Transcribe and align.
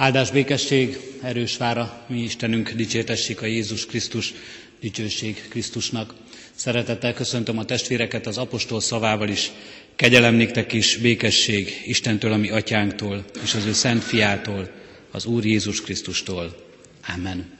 Áldás 0.00 0.30
békesség, 0.30 0.98
erős 1.22 1.56
vára, 1.56 2.04
mi 2.08 2.18
Istenünk, 2.20 2.70
dicsértessék 2.70 3.42
a 3.42 3.46
Jézus 3.46 3.86
Krisztus, 3.86 4.34
dicsőség 4.80 5.48
Krisztusnak. 5.48 6.14
Szeretettel 6.54 7.12
köszöntöm 7.12 7.58
a 7.58 7.64
testvéreket 7.64 8.26
az 8.26 8.38
apostol 8.38 8.80
szavával 8.80 9.28
is. 9.28 9.50
Kegyelem 9.96 10.34
néktek 10.34 10.72
is, 10.72 10.96
békesség 10.96 11.82
Istentől, 11.84 12.32
ami 12.32 12.50
atyánktól, 12.50 13.24
és 13.42 13.54
az 13.54 13.66
ő 13.66 13.72
szent 13.72 14.02
fiától, 14.02 14.70
az 15.10 15.24
Úr 15.24 15.44
Jézus 15.44 15.80
Krisztustól. 15.80 16.56
Amen. 17.16 17.58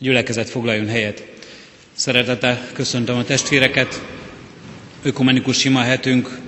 A 0.00 0.04
gyülekezet 0.04 0.50
foglaljon 0.50 0.88
helyet. 0.88 1.24
Szeretettel 1.92 2.68
köszöntöm 2.72 3.16
a 3.16 3.24
testvéreket. 3.24 4.02
Ökumenikus 5.02 5.58
sima 5.58 5.80
hetünk 5.80 6.41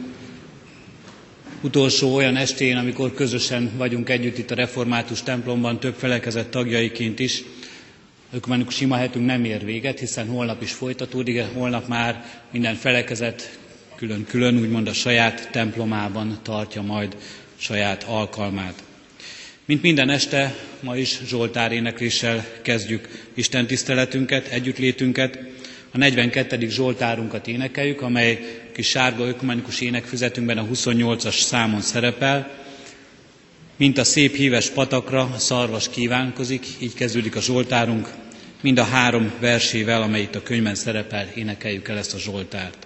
utolsó 1.64 2.14
olyan 2.14 2.36
estén, 2.36 2.76
amikor 2.76 3.14
közösen 3.14 3.70
vagyunk 3.76 4.08
együtt 4.08 4.38
itt 4.38 4.50
a 4.50 4.54
református 4.54 5.22
templomban, 5.22 5.80
több 5.80 5.94
felekezett 5.94 6.50
tagjaiként 6.50 7.18
is. 7.18 7.42
Ökumenikus 8.32 8.74
sima 8.74 8.96
hetünk 8.96 9.26
nem 9.26 9.44
ér 9.44 9.64
véget, 9.64 9.98
hiszen 9.98 10.26
holnap 10.26 10.62
is 10.62 10.72
folytatódik, 10.72 11.42
holnap 11.54 11.88
már 11.88 12.24
minden 12.52 12.74
felekezet 12.74 13.58
külön-külön, 13.96 14.58
úgymond 14.58 14.88
a 14.88 14.92
saját 14.92 15.48
templomában 15.50 16.38
tartja 16.42 16.82
majd 16.82 17.16
saját 17.56 18.02
alkalmát. 18.02 18.82
Mint 19.64 19.82
minden 19.82 20.10
este, 20.10 20.54
ma 20.80 20.96
is 20.96 21.20
Zsoltár 21.26 21.72
énekléssel 21.72 22.46
kezdjük 22.62 23.08
Isten 23.34 23.66
tiszteletünket, 23.66 24.46
együttlétünket. 24.46 25.38
A 25.90 25.98
42. 25.98 26.68
Zsoltárunkat 26.68 27.48
énekeljük, 27.48 28.00
amely 28.02 28.63
kis 28.74 28.88
sárga 28.88 29.26
ökumenikus 29.26 29.80
énekfüzetünkben 29.80 30.58
a 30.58 30.64
28-as 30.64 31.40
számon 31.40 31.80
szerepel. 31.80 32.50
Mint 33.76 33.98
a 33.98 34.04
szép 34.04 34.34
híves 34.34 34.70
patakra 34.70 35.20
a 35.34 35.38
szarvas 35.38 35.88
kívánkozik, 35.88 36.66
így 36.78 36.94
kezdődik 36.94 37.36
a 37.36 37.40
Zsoltárunk, 37.40 38.08
mind 38.62 38.78
a 38.78 38.84
három 38.84 39.32
versével, 39.40 40.02
amely 40.02 40.20
itt 40.22 40.34
a 40.34 40.42
könyvben 40.42 40.74
szerepel, 40.74 41.28
énekeljük 41.34 41.88
el 41.88 41.98
ezt 41.98 42.14
a 42.14 42.18
Zsoltárt. 42.18 42.83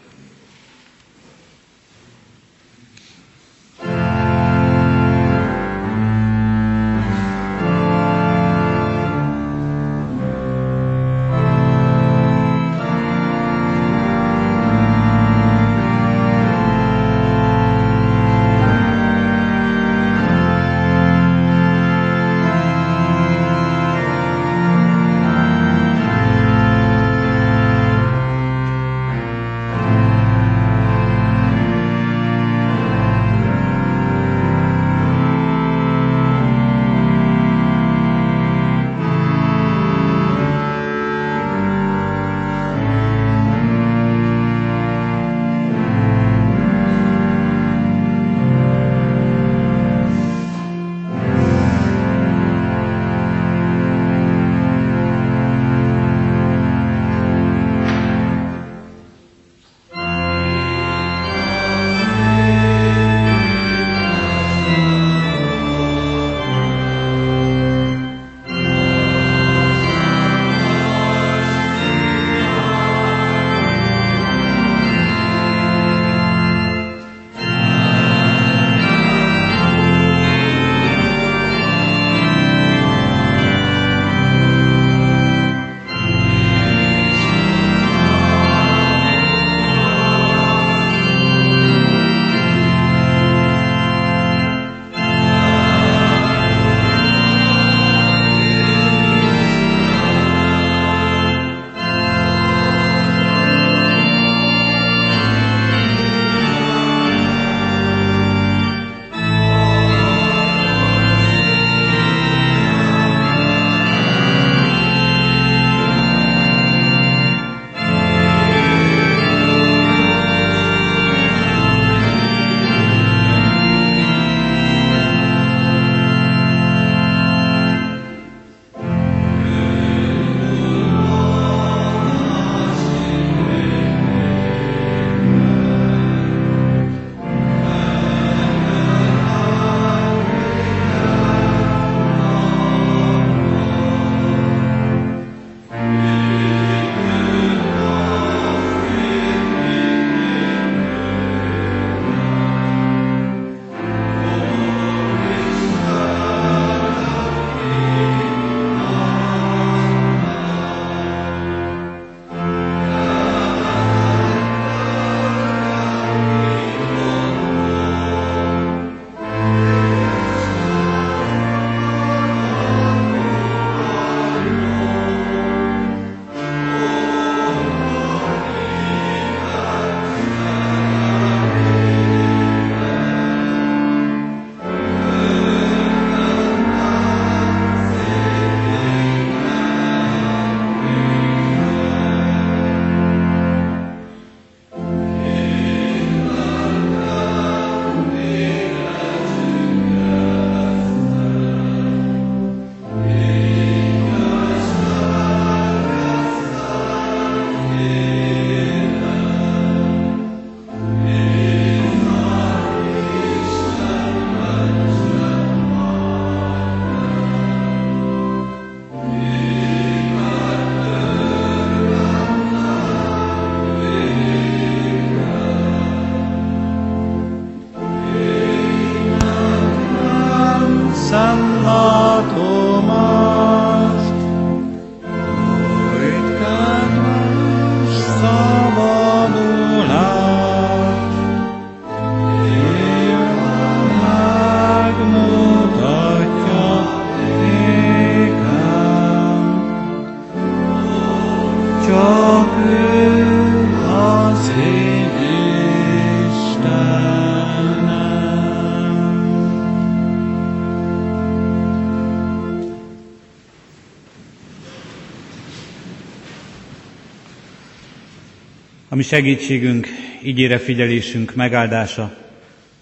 Ami 268.99 269.07
segítségünk, 269.07 269.87
ígére 270.23 270.59
figyelésünk 270.59 271.35
megáldása, 271.35 272.17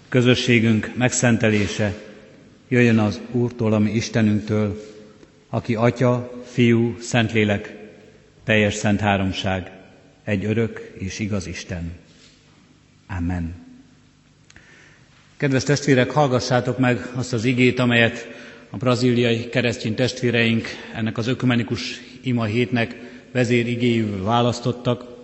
közösségünk 0.09 0.91
megszentelése, 0.95 1.93
jöjjön 2.67 2.97
az 2.99 3.21
Úrtól, 3.31 3.73
ami 3.73 3.91
Istenünktől, 3.91 4.81
aki 5.49 5.75
Atya, 5.75 6.31
Fiú, 6.51 6.95
Szentlélek, 6.99 7.75
teljes 8.43 8.73
szent 8.73 8.99
háromság, 8.99 9.71
egy 10.23 10.45
örök 10.45 10.91
és 10.99 11.19
igaz 11.19 11.47
Isten. 11.47 11.91
Amen. 13.17 13.55
Kedves 15.37 15.63
testvérek, 15.63 16.11
hallgassátok 16.11 16.77
meg 16.77 16.99
azt 17.15 17.33
az 17.33 17.43
igét, 17.45 17.79
amelyet 17.79 18.27
a 18.69 18.77
braziliai 18.77 19.49
keresztény 19.49 19.95
testvéreink 19.95 20.67
ennek 20.95 21.17
az 21.17 21.27
ökumenikus 21.27 22.01
ima 22.21 22.43
hétnek 22.43 22.95
vezér 23.31 23.67
igéjűvel 23.67 24.23
választottak. 24.23 25.15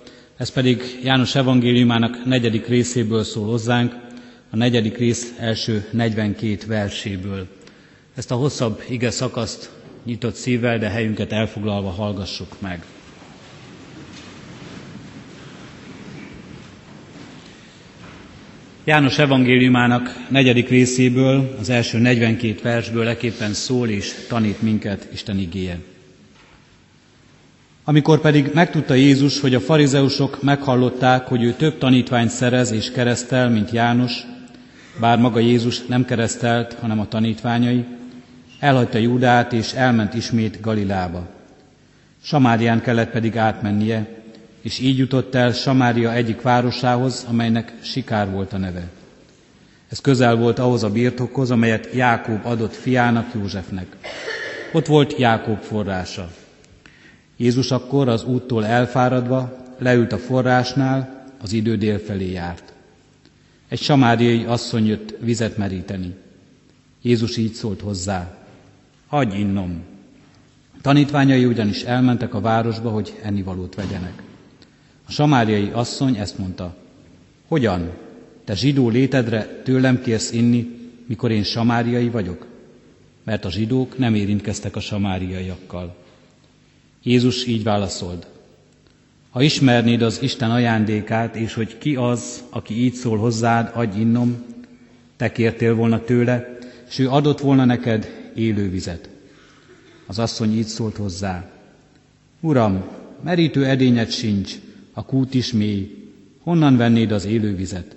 Ez 0.43 0.49
pedig 0.51 0.99
János 1.03 1.35
evangéliumának 1.35 2.25
negyedik 2.25 2.67
részéből 2.67 3.23
szól 3.23 3.45
hozzánk, 3.47 3.95
a 4.49 4.55
negyedik 4.55 4.97
rész 4.97 5.33
első 5.39 5.85
42 5.91 6.57
verséből. 6.67 7.47
Ezt 8.15 8.31
a 8.31 8.35
hosszabb 8.35 8.83
ige 8.89 9.11
szakaszt 9.11 9.69
nyitott 10.05 10.35
szívvel, 10.35 10.77
de 10.77 10.89
helyünket 10.89 11.31
elfoglalva 11.31 11.89
hallgassuk 11.89 12.61
meg. 12.61 12.85
János 18.83 19.17
evangéliumának 19.19 20.25
negyedik 20.29 20.69
részéből, 20.69 21.55
az 21.59 21.69
első 21.69 21.97
42 21.97 22.59
versből 22.63 23.03
leképpen 23.03 23.53
szól 23.53 23.89
és 23.89 24.13
tanít 24.27 24.61
minket 24.61 25.07
Isten 25.13 25.37
igéje. 25.39 25.79
Amikor 27.85 28.19
pedig 28.21 28.51
megtudta 28.53 28.93
Jézus, 28.93 29.39
hogy 29.39 29.55
a 29.55 29.59
farizeusok 29.59 30.43
meghallották, 30.43 31.27
hogy 31.27 31.43
ő 31.43 31.53
több 31.53 31.77
tanítványt 31.77 32.29
szerez 32.29 32.71
és 32.71 32.91
keresztel, 32.91 33.49
mint 33.49 33.71
János, 33.71 34.25
bár 34.99 35.17
maga 35.17 35.39
Jézus 35.39 35.85
nem 35.85 36.05
keresztelt, 36.05 36.73
hanem 36.73 36.99
a 36.99 37.07
tanítványai, 37.07 37.85
elhagyta 38.59 38.97
Júdát 38.97 39.53
és 39.53 39.73
elment 39.73 40.13
ismét 40.13 40.61
Galilába. 40.61 41.27
Samárián 42.21 42.81
kellett 42.81 43.11
pedig 43.11 43.37
átmennie, 43.37 44.07
és 44.61 44.79
így 44.79 44.97
jutott 44.97 45.35
el 45.35 45.51
Samária 45.51 46.13
egyik 46.13 46.41
városához, 46.41 47.25
amelynek 47.29 47.73
Sikár 47.81 48.29
volt 48.31 48.53
a 48.53 48.57
neve. 48.57 48.83
Ez 49.89 49.99
közel 49.99 50.35
volt 50.35 50.59
ahhoz 50.59 50.83
a 50.83 50.89
birtokhoz, 50.89 51.51
amelyet 51.51 51.89
Jákob 51.93 52.45
adott 52.45 52.73
fiának 52.73 53.27
Józsefnek. 53.33 53.85
Ott 54.71 54.85
volt 54.85 55.17
Jákob 55.17 55.61
forrása. 55.61 56.29
Jézus 57.37 57.71
akkor 57.71 58.07
az 58.07 58.23
úttól 58.23 58.65
elfáradva 58.65 59.57
leült 59.77 60.11
a 60.11 60.17
forrásnál, 60.17 61.25
az 61.41 61.53
idő 61.53 61.77
dél 61.77 61.99
felé 61.99 62.31
járt. 62.31 62.73
Egy 63.67 63.81
samáriai 63.81 64.43
asszony 64.43 64.87
jött 64.87 65.15
vizet 65.19 65.57
meríteni. 65.57 66.15
Jézus 67.01 67.37
így 67.37 67.53
szólt 67.53 67.81
hozzá, 67.81 68.37
adj 69.07 69.37
innom. 69.37 69.81
Tanítványai 70.81 71.45
ugyanis 71.45 71.83
elmentek 71.83 72.33
a 72.33 72.41
városba, 72.41 72.89
hogy 72.89 73.19
ennivalót 73.23 73.75
vegyenek. 73.75 74.23
A 75.07 75.11
samáriai 75.11 75.69
asszony 75.73 76.15
ezt 76.15 76.37
mondta, 76.37 76.75
hogyan, 77.47 77.91
te 78.43 78.55
zsidó 78.55 78.89
létedre 78.89 79.61
tőlem 79.63 80.01
kérsz 80.01 80.31
inni, 80.31 80.79
mikor 81.05 81.31
én 81.31 81.43
samáriai 81.43 82.09
vagyok? 82.09 82.47
Mert 83.23 83.45
a 83.45 83.51
zsidók 83.51 83.97
nem 83.97 84.15
érintkeztek 84.15 84.75
a 84.75 84.79
samáriaiakkal. 84.79 85.95
Jézus 87.03 87.45
így 87.45 87.63
válaszolt. 87.63 88.27
Ha 89.29 89.41
ismernéd 89.41 90.01
az 90.01 90.21
Isten 90.21 90.51
ajándékát, 90.51 91.35
és 91.35 91.53
hogy 91.53 91.77
ki 91.77 91.95
az, 91.95 92.43
aki 92.49 92.83
így 92.83 92.93
szól 92.93 93.17
hozzád, 93.17 93.71
adj 93.73 93.99
innom, 93.99 94.43
te 95.17 95.31
kértél 95.31 95.75
volna 95.75 96.03
tőle, 96.03 96.57
és 96.89 96.99
ő 96.99 97.09
adott 97.09 97.39
volna 97.39 97.65
neked 97.65 98.29
élő 98.35 98.69
vizet. 98.69 99.09
Az 100.05 100.19
asszony 100.19 100.57
így 100.57 100.65
szólt 100.65 100.95
hozzá. 100.95 101.49
Uram, 102.39 102.83
merítő 103.23 103.65
edényed 103.65 104.11
sincs, 104.11 104.53
a 104.93 105.05
kút 105.05 105.33
is 105.33 105.51
mély, 105.51 106.11
honnan 106.41 106.77
vennéd 106.77 107.11
az 107.11 107.25
élő 107.25 107.55
vizet? 107.55 107.95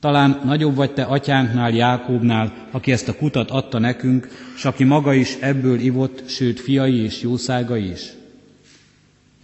Talán 0.00 0.40
nagyobb 0.44 0.74
vagy 0.74 0.92
te 0.92 1.02
atyánknál, 1.02 1.74
Jákóbnál, 1.74 2.68
aki 2.70 2.92
ezt 2.92 3.08
a 3.08 3.16
kutat 3.16 3.50
adta 3.50 3.78
nekünk, 3.78 4.28
s 4.56 4.64
aki 4.64 4.84
maga 4.84 5.14
is 5.14 5.36
ebből 5.40 5.80
ivott, 5.80 6.28
sőt 6.28 6.60
fiai 6.60 7.02
és 7.02 7.22
jószágai 7.22 7.90
is. 7.90 8.12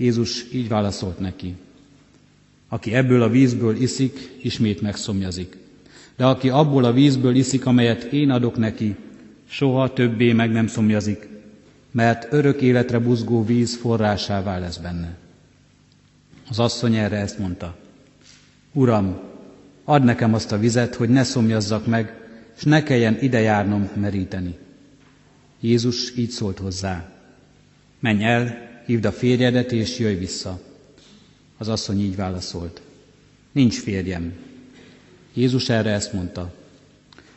Jézus 0.01 0.47
így 0.53 0.69
válaszolt 0.69 1.19
neki. 1.19 1.55
Aki 2.69 2.95
ebből 2.95 3.23
a 3.23 3.29
vízből 3.29 3.77
iszik, 3.77 4.37
ismét 4.43 4.81
megszomjazik. 4.81 5.57
De 6.17 6.27
aki 6.27 6.49
abból 6.49 6.85
a 6.85 6.93
vízből 6.93 7.35
iszik, 7.35 7.67
amelyet 7.67 8.03
én 8.03 8.31
adok 8.31 8.57
neki, 8.57 8.97
soha 9.49 9.93
többé 9.93 10.33
meg 10.33 10.53
nem 10.53 10.67
szomjazik, 10.67 11.29
mert 11.91 12.33
örök 12.33 12.61
életre 12.61 12.99
buzgó 12.99 13.45
víz 13.45 13.77
forrásává 13.77 14.59
lesz 14.59 14.77
benne. 14.77 15.17
Az 16.49 16.59
asszony 16.59 16.95
erre 16.95 17.17
ezt 17.17 17.39
mondta. 17.39 17.77
Uram, 18.73 19.19
add 19.85 20.03
nekem 20.03 20.35
azt 20.35 20.53
a 20.53 20.59
vizet, 20.59 20.95
hogy 20.95 21.09
ne 21.09 21.23
szomjazzak 21.23 21.87
meg, 21.87 22.15
és 22.57 22.63
ne 22.63 22.83
kelljen 22.83 23.19
ide 23.21 23.41
járnom 23.41 23.89
meríteni. 23.95 24.59
Jézus 25.61 26.17
így 26.17 26.31
szólt 26.31 26.59
hozzá. 26.59 27.13
Menj 27.99 28.25
el, 28.25 28.70
hívd 28.91 29.05
a 29.05 29.13
férjedet, 29.13 29.73
és 29.73 29.99
jöjj 29.99 30.15
vissza. 30.15 30.61
Az 31.59 31.69
asszony 31.69 32.01
így 32.01 32.17
válaszolt. 32.17 32.81
Nincs 33.53 33.81
férjem. 33.81 34.33
Jézus 35.35 35.69
erre 35.69 35.91
ezt 35.91 36.13
mondta. 36.13 36.53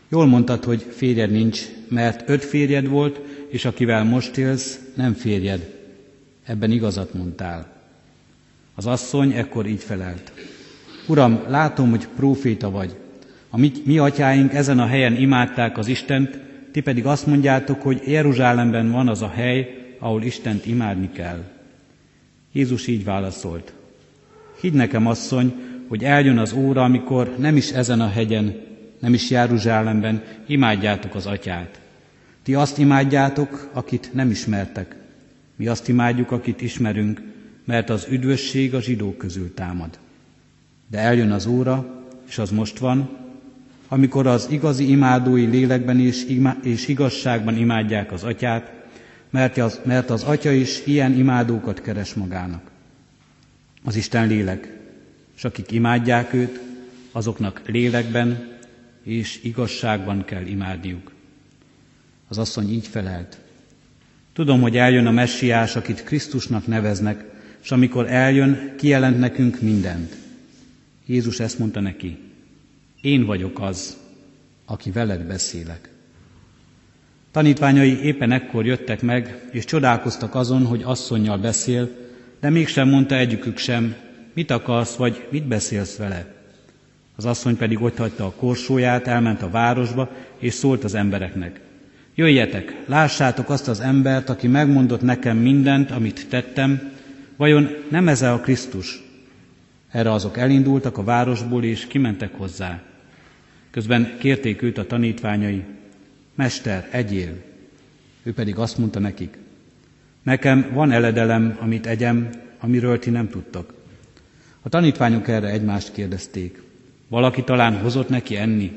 Jól 0.10 0.26
mondtad, 0.26 0.64
hogy 0.64 0.86
férjed 0.92 1.32
nincs, 1.32 1.62
mert 1.88 2.30
öt 2.30 2.44
férjed 2.44 2.88
volt, 2.88 3.20
és 3.48 3.66
akivel 3.66 4.04
most 4.04 4.38
élsz, 4.38 4.80
nem 4.96 5.14
férjed. 5.14 5.74
Ebben 6.46 6.72
igazat 6.72 7.14
mondtál. 7.14 7.72
Az 8.76 8.86
asszony 8.86 9.32
ekkor 9.32 9.66
így 9.66 9.84
felelt. 9.84 10.32
Uram, 11.08 11.44
látom, 11.48 11.90
hogy 11.90 12.08
próféta 12.16 12.72
vagy. 12.72 12.96
A 13.50 13.58
mi, 13.58 13.72
mi 13.86 13.98
atyáink 13.98 14.54
ezen 14.54 14.80
a 14.80 14.86
helyen 14.86 15.16
imádták 15.16 15.78
az 15.78 15.88
Istent, 15.88 16.40
ti 16.72 16.82
pedig 16.82 17.06
azt 17.06 17.26
mondjátok, 17.28 17.82
hogy 17.82 18.02
Jeruzsálemben 18.06 18.92
van 18.92 19.08
az 19.08 19.22
a 19.22 19.30
hely, 19.30 19.83
ahol 20.04 20.24
Istent 20.24 20.66
imádni 20.66 21.12
kell. 21.12 21.44
Jézus 22.52 22.88
így 22.88 23.04
válaszolt. 23.04 23.74
Hidd 24.60 24.74
nekem, 24.74 25.08
asszony, 25.08 25.54
hogy 25.88 26.04
eljön 26.04 26.38
az 26.38 26.54
óra, 26.54 26.84
amikor 26.84 27.36
nem 27.38 27.56
is 27.56 27.72
ezen 27.72 28.02
a 28.02 28.10
hegyen, 28.10 28.56
nem 29.00 29.14
is 29.14 29.30
Jeruzsálemben 29.30 30.24
imádjátok 30.48 31.16
az 31.16 31.26
atyát. 31.26 31.80
Ti 32.44 32.54
azt 32.54 32.78
imádjátok, 32.78 33.70
akit 33.74 34.10
nem 34.14 34.30
ismertek. 34.30 34.96
Mi 35.56 35.68
azt 35.68 35.88
imádjuk, 35.88 36.32
akit 36.32 36.62
ismerünk, 36.62 37.22
mert 37.66 37.90
az 37.90 38.08
üdvösség 38.10 38.74
a 38.74 38.82
zsidók 38.82 39.18
közül 39.18 39.54
támad. 39.54 39.98
De 40.88 40.98
eljön 40.98 41.32
az 41.32 41.46
óra, 41.46 42.04
és 42.28 42.38
az 42.38 42.52
most 42.52 42.78
van, 42.78 43.10
amikor 43.88 44.28
az 44.28 44.48
igazi 44.50 44.90
imádói 44.90 45.46
lélekben 45.46 46.00
és 46.64 46.88
igazságban 46.88 47.58
imádják 47.58 48.12
az 48.12 48.24
atyát, 48.24 48.83
mert 49.34 49.58
az, 49.58 49.80
mert 49.84 50.10
az 50.10 50.24
Atya 50.24 50.52
is 50.52 50.86
ilyen 50.86 51.14
imádókat 51.14 51.82
keres 51.82 52.14
magának. 52.14 52.72
Az 53.84 53.96
Isten 53.96 54.28
lélek, 54.28 54.78
és 55.36 55.44
akik 55.44 55.72
imádják 55.72 56.34
őt, 56.34 56.60
azoknak 57.12 57.62
lélekben 57.66 58.58
és 59.04 59.40
igazságban 59.44 60.26
kell 60.26 60.46
imádniuk. 60.46 61.12
Az 62.28 62.38
asszony 62.38 62.72
így 62.72 62.88
felelt. 62.88 63.38
Tudom, 64.34 64.62
hogy 64.62 64.78
eljön 64.78 65.06
a 65.06 65.12
messiás, 65.12 65.76
akit 65.76 66.04
Krisztusnak 66.04 66.68
neveznek, 66.68 67.24
és 67.64 67.72
amikor 67.72 68.12
eljön, 68.12 68.74
kijelent 68.78 69.20
nekünk 69.20 69.62
mindent. 69.62 70.16
Jézus 71.06 71.40
ezt 71.40 71.60
mondta 71.60 71.80
neki. 71.80 72.18
Én 73.02 73.26
vagyok 73.26 73.62
az, 73.62 73.98
aki 74.66 74.92
veled 74.92 75.22
beszélek. 75.22 75.93
Tanítványai 77.34 78.04
éppen 78.04 78.32
ekkor 78.32 78.66
jöttek 78.66 79.02
meg, 79.02 79.48
és 79.52 79.66
csodálkoztak 79.66 80.36
azon, 80.36 80.66
hogy 80.66 80.82
asszonynal 80.84 81.38
beszél, 81.38 81.90
de 82.40 82.50
mégsem 82.50 82.90
mondta 82.90 83.16
egyikük 83.16 83.58
sem, 83.58 83.96
mit 84.34 84.52
akarsz, 84.52 84.96
vagy 84.96 85.28
mit 85.30 85.48
beszélsz 85.48 85.98
vele. 85.98 86.26
Az 87.16 87.26
asszony 87.26 87.58
pedig 87.58 87.82
ott 87.82 87.98
hagyta 87.98 88.26
a 88.26 88.32
korsóját, 88.32 89.08
elment 89.08 89.42
a 89.42 89.50
városba, 89.50 90.10
és 90.40 90.54
szólt 90.54 90.84
az 90.84 90.94
embereknek. 90.94 91.60
Jöjjetek, 92.16 92.76
lássátok 92.86 93.50
azt 93.50 93.68
az 93.68 93.80
embert, 93.80 94.30
aki 94.30 94.48
megmondott 94.48 95.02
nekem 95.02 95.38
mindent, 95.38 95.92
amit 95.92 96.28
tettem, 96.30 96.92
vajon 97.36 97.70
nem 97.90 98.08
ez 98.08 98.22
a 98.22 98.40
Krisztus? 98.40 99.04
Erre 99.92 100.12
azok 100.12 100.38
elindultak 100.38 100.98
a 100.98 101.04
városból, 101.04 101.64
és 101.64 101.88
kimentek 101.88 102.34
hozzá. 102.34 102.82
Közben 103.72 104.16
kérték 104.20 104.62
őt 104.62 104.78
a 104.78 104.88
tanítványai, 104.88 105.64
Mester, 106.36 106.88
egyél. 106.92 107.42
Ő 108.24 108.34
pedig 108.34 108.56
azt 108.56 108.78
mondta 108.78 109.00
nekik, 109.00 109.38
nekem 110.24 110.70
van 110.74 110.92
eledelem, 110.92 111.58
amit 111.60 111.86
egyem, 111.86 112.30
amiről 112.60 113.00
ti 113.00 113.10
nem 113.10 113.30
tudtok. 113.30 113.74
A 114.62 114.70
tanítványok 114.70 115.28
erre 115.28 115.48
egymást 115.48 115.92
kérdezték, 115.92 116.62
valaki 117.08 117.44
talán 117.44 117.78
hozott 117.78 118.10
neki 118.10 118.36
enni? 118.36 118.72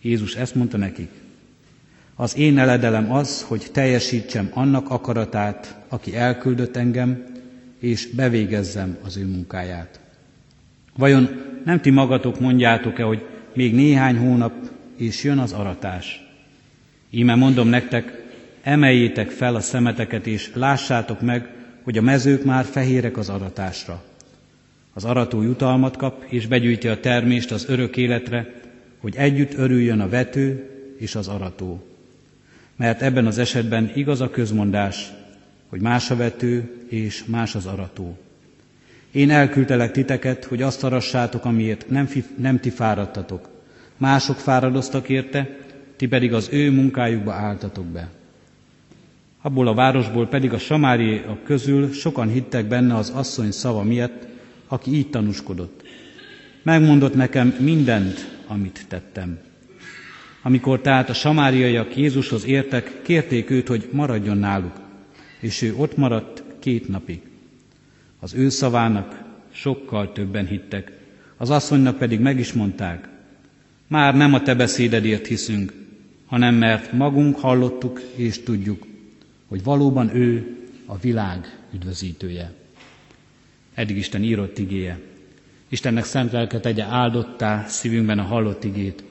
Jézus 0.00 0.34
ezt 0.34 0.54
mondta 0.54 0.76
nekik, 0.76 1.10
az 2.14 2.36
én 2.36 2.58
eledelem 2.58 3.12
az, 3.12 3.42
hogy 3.42 3.66
teljesítsem 3.72 4.50
annak 4.52 4.90
akaratát, 4.90 5.76
aki 5.88 6.16
elküldött 6.16 6.76
engem, 6.76 7.24
és 7.78 8.08
bevégezzem 8.08 8.96
az 9.04 9.16
ő 9.16 9.26
munkáját. 9.26 10.00
Vajon 10.96 11.28
nem 11.64 11.80
ti 11.80 11.90
magatok 11.90 12.40
mondjátok-e, 12.40 13.02
hogy 13.02 13.26
még 13.54 13.74
néhány 13.74 14.16
hónap, 14.16 14.52
és 14.96 15.24
jön 15.24 15.38
az 15.38 15.52
aratás? 15.52 16.27
Íme 17.10 17.34
mondom 17.34 17.68
nektek, 17.68 18.22
emeljétek 18.62 19.30
fel 19.30 19.54
a 19.54 19.60
szemeteket, 19.60 20.26
és 20.26 20.50
lássátok 20.54 21.20
meg, 21.20 21.48
hogy 21.82 21.98
a 21.98 22.02
mezők 22.02 22.44
már 22.44 22.64
fehérek 22.64 23.16
az 23.16 23.28
aratásra. 23.28 24.02
Az 24.94 25.04
arató 25.04 25.42
jutalmat 25.42 25.96
kap, 25.96 26.24
és 26.28 26.46
begyűjti 26.46 26.88
a 26.88 27.00
termést 27.00 27.50
az 27.50 27.68
örök 27.68 27.96
életre, 27.96 28.52
hogy 29.00 29.16
együtt 29.16 29.54
örüljön 29.54 30.00
a 30.00 30.08
vető 30.08 30.70
és 30.98 31.14
az 31.14 31.28
arató. 31.28 31.86
Mert 32.76 33.02
ebben 33.02 33.26
az 33.26 33.38
esetben 33.38 33.92
igaz 33.94 34.20
a 34.20 34.30
közmondás, 34.30 35.12
hogy 35.68 35.80
más 35.80 36.10
a 36.10 36.16
vető 36.16 36.84
és 36.88 37.24
más 37.24 37.54
az 37.54 37.66
arató. 37.66 38.18
Én 39.10 39.30
elküldtelek 39.30 39.90
titeket, 39.90 40.44
hogy 40.44 40.62
azt 40.62 40.84
arassátok, 40.84 41.44
amiért 41.44 41.88
nem, 41.88 42.06
fi, 42.06 42.24
nem 42.36 42.60
ti 42.60 42.70
fáradtatok. 42.70 43.48
Mások 43.96 44.36
fáradoztak 44.36 45.08
érte, 45.08 45.56
ti 45.98 46.06
pedig 46.06 46.32
az 46.32 46.48
ő 46.52 46.70
munkájukba 46.70 47.32
álltatok 47.32 47.86
be. 47.86 48.08
Abból 49.42 49.68
a 49.68 49.74
városból 49.74 50.26
pedig 50.26 50.52
a 50.52 50.58
samáriak 50.58 51.44
közül 51.44 51.92
sokan 51.92 52.28
hittek 52.28 52.66
benne 52.66 52.94
az 52.94 53.10
asszony 53.10 53.50
szava 53.50 53.82
miatt, 53.82 54.26
aki 54.68 54.94
így 54.94 55.10
tanúskodott. 55.10 55.82
Megmondott 56.62 57.14
nekem 57.14 57.56
mindent, 57.60 58.36
amit 58.46 58.84
tettem. 58.88 59.38
Amikor 60.42 60.80
tehát 60.80 61.08
a 61.08 61.14
samáriaiak 61.14 61.96
Jézushoz 61.96 62.46
értek, 62.46 63.02
kérték 63.02 63.50
őt, 63.50 63.68
hogy 63.68 63.88
maradjon 63.92 64.38
náluk, 64.38 64.80
és 65.40 65.62
ő 65.62 65.74
ott 65.76 65.96
maradt 65.96 66.42
két 66.58 66.88
napig. 66.88 67.20
Az 68.20 68.34
ő 68.34 68.48
szavának 68.48 69.22
sokkal 69.50 70.12
többen 70.12 70.46
hittek, 70.46 70.92
az 71.36 71.50
asszonynak 71.50 71.98
pedig 71.98 72.20
meg 72.20 72.38
is 72.38 72.52
mondták, 72.52 73.08
már 73.86 74.16
nem 74.16 74.34
a 74.34 74.42
te 74.42 74.54
beszédedért 74.54 75.26
hiszünk, 75.26 75.72
hanem 76.28 76.54
mert 76.54 76.92
magunk 76.92 77.36
hallottuk 77.38 78.00
és 78.14 78.42
tudjuk, 78.42 78.86
hogy 79.48 79.62
valóban 79.62 80.16
ő 80.16 80.56
a 80.86 80.98
világ 80.98 81.58
üdvözítője. 81.74 82.52
Eddig 83.74 83.96
Isten 83.96 84.22
írott 84.22 84.58
igéje. 84.58 84.98
Istennek 85.68 86.04
szent 86.04 86.32
lelke 86.32 86.60
tegye 86.60 86.84
áldottá 86.84 87.64
szívünkben 87.66 88.18
a 88.18 88.22
hallott 88.22 88.64
igét. 88.64 89.02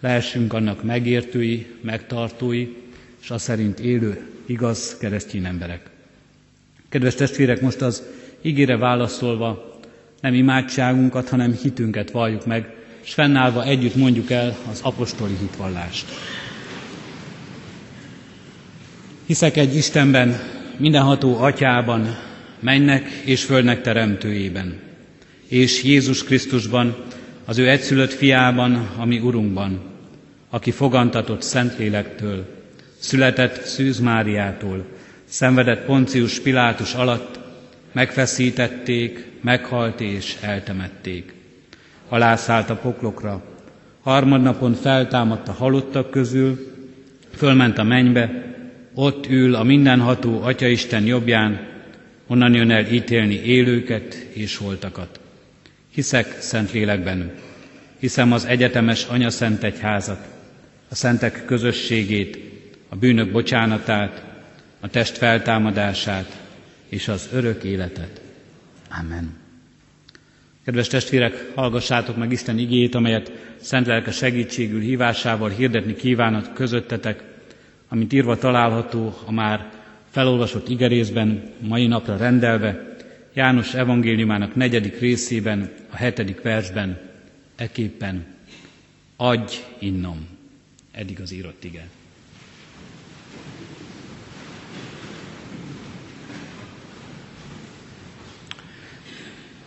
Lehessünk 0.00 0.52
annak 0.52 0.82
megértői, 0.82 1.66
megtartói, 1.80 2.68
és 3.22 3.30
az 3.30 3.42
szerint 3.42 3.80
élő, 3.80 4.26
igaz 4.46 4.96
keresztény 4.98 5.44
emberek. 5.44 5.90
Kedves 6.88 7.14
testvérek, 7.14 7.60
most 7.60 7.80
az 7.80 8.02
ígére 8.42 8.76
válaszolva 8.76 9.78
nem 10.20 10.34
imádságunkat, 10.34 11.28
hanem 11.28 11.52
hitünket 11.52 12.10
valljuk 12.10 12.46
meg, 12.46 12.74
és 13.02 13.12
fennállva 13.14 13.64
együtt 13.64 13.94
mondjuk 13.94 14.30
el 14.30 14.56
az 14.70 14.80
apostoli 14.82 15.36
hitvallást. 15.40 16.06
Hiszek 19.30 19.56
egy 19.56 19.76
Istenben, 19.76 20.40
mindenható 20.76 21.36
atyában, 21.38 22.16
mennek 22.60 23.08
és 23.24 23.44
földnek 23.44 23.82
teremtőjében, 23.82 24.78
és 25.48 25.82
Jézus 25.82 26.24
Krisztusban, 26.24 26.96
az 27.44 27.58
ő 27.58 27.68
egyszülött 27.68 28.12
fiában, 28.12 28.90
ami 28.96 29.18
Urunkban, 29.18 29.80
aki 30.48 30.70
fogantatott 30.70 31.42
Szentlélektől, 31.42 32.46
született 32.98 33.62
Szűz 33.64 33.98
Máriától, 33.98 34.84
szenvedett 35.24 35.84
Poncius 35.84 36.40
Pilátus 36.40 36.94
alatt, 36.94 37.38
megfeszítették, 37.92 39.26
meghalt 39.40 40.00
és 40.00 40.36
eltemették. 40.40 41.34
Alászállt 42.08 42.70
a 42.70 42.76
poklokra, 42.76 43.42
harmadnapon 44.02 44.74
feltámadt 44.74 45.48
a 45.48 45.52
halottak 45.52 46.10
közül, 46.10 46.74
fölment 47.36 47.78
a 47.78 47.82
mennybe, 47.82 48.49
ott 49.00 49.26
ül 49.26 49.54
a 49.54 49.62
mindenható 49.62 50.42
Atyaisten 50.42 51.06
jobbján, 51.06 51.66
onnan 52.26 52.54
jön 52.54 52.70
el 52.70 52.86
ítélni 52.86 53.34
élőket 53.34 54.14
és 54.32 54.56
holtakat. 54.56 55.20
Hiszek 55.94 56.40
szent 56.40 56.72
lélekben, 56.72 57.32
hiszem 57.98 58.32
az 58.32 58.44
egyetemes 58.44 59.04
Anya 59.04 59.30
Szent 59.30 59.62
Egyházat, 59.62 60.26
a 60.88 60.94
szentek 60.94 61.44
közösségét, 61.44 62.38
a 62.88 62.96
bűnök 62.96 63.30
bocsánatát, 63.30 64.24
a 64.80 64.88
test 64.88 65.16
feltámadását 65.16 66.40
és 66.88 67.08
az 67.08 67.28
örök 67.32 67.64
életet. 67.64 68.20
Amen. 69.00 69.36
Kedves 70.64 70.88
testvérek, 70.88 71.50
hallgassátok 71.54 72.16
meg 72.16 72.32
Isten 72.32 72.58
igét, 72.58 72.94
amelyet 72.94 73.32
szent 73.60 73.86
lelke 73.86 74.10
segítségül 74.10 74.80
hívásával 74.80 75.50
hirdetni 75.50 75.94
kívánat 75.94 76.52
közöttetek, 76.52 77.29
amit 77.92 78.12
írva 78.12 78.36
található 78.36 79.14
a 79.24 79.32
már 79.32 79.70
felolvasott 80.10 80.68
igerészben, 80.68 81.50
mai 81.58 81.86
napra 81.86 82.16
rendelve, 82.16 82.90
János 83.34 83.74
evangéliumának 83.74 84.54
negyedik 84.54 84.98
részében, 84.98 85.70
a 85.90 85.96
hetedik 85.96 86.42
versben, 86.42 87.00
eképpen 87.56 88.26
adj 89.16 89.56
innom. 89.78 90.26
Eddig 90.92 91.20
az 91.20 91.32
írott 91.32 91.64
ige. 91.64 91.88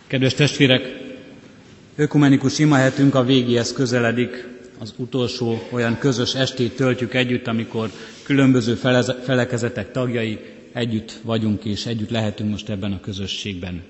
Kedves 0.07 0.33
testvérek, 0.33 0.81
ökumenikus 1.95 2.59
imahetünk 2.59 3.15
a 3.15 3.23
végéhez 3.23 3.73
közeledik, 3.73 4.47
az 4.83 4.93
utolsó 4.97 5.67
olyan 5.71 5.97
közös 5.97 6.35
estét 6.35 6.75
töltjük 6.75 7.13
együtt, 7.13 7.47
amikor 7.47 7.91
különböző 8.23 8.75
felekezetek 9.23 9.91
tagjai 9.91 10.39
együtt 10.73 11.19
vagyunk 11.21 11.65
és 11.65 11.85
együtt 11.85 12.09
lehetünk 12.09 12.49
most 12.49 12.69
ebben 12.69 12.91
a 12.91 12.99
közösségben. 12.99 13.83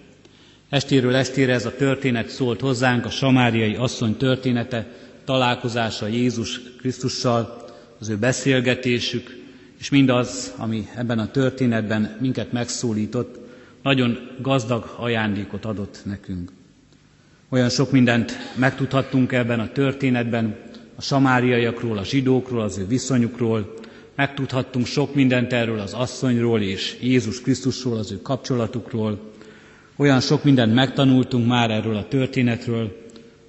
Estéről 0.70 1.16
estére 1.16 1.54
ez 1.54 1.66
a 1.66 1.76
történet 1.76 2.30
szólt 2.30 2.62
hozzánk, 2.62 3.06
a 3.06 3.10
samáriai 3.10 3.76
asszony 3.76 4.18
története, 4.18 4.88
találkozása 5.26 6.08
Jézus 6.08 6.62
Krisztussal, 6.78 7.66
az 8.00 8.10
ő 8.10 8.18
beszélgetésük, 8.18 9.38
és 9.80 9.90
mindaz, 9.90 10.54
ami 10.58 10.88
ebben 10.96 11.20
a 11.20 11.32
történetben 11.32 12.18
minket 12.20 12.52
megszólított, 12.52 13.40
nagyon 13.84 14.30
gazdag 14.42 14.94
ajándékot 14.98 15.66
adott 15.66 16.00
nekünk. 16.06 16.52
Olyan 17.54 17.70
sok 17.70 17.92
mindent 17.92 18.38
megtudhattunk 18.56 19.32
ebben 19.32 19.60
a 19.60 19.72
történetben, 19.72 20.56
a 20.96 21.02
samáriaiakról, 21.02 21.98
a 21.98 22.04
zsidókról, 22.04 22.62
az 22.62 22.78
ő 22.78 22.88
viszonyukról, 22.88 23.74
megtudhattunk 24.16 24.86
sok 24.86 25.16
mindent 25.16 25.54
erről 25.54 25.80
az 25.80 25.94
asszonyról 25.94 26.62
és 26.62 26.98
Jézus 27.02 27.42
Krisztusról, 27.42 27.98
az 27.98 28.12
ő 28.12 28.22
kapcsolatukról, 28.22 29.20
olyan 29.96 30.20
sok 30.20 30.44
mindent 30.44 30.74
megtanultunk 30.74 31.48
már 31.48 31.72
erről 31.72 31.96
a 31.96 32.08
történetről, 32.08 33.02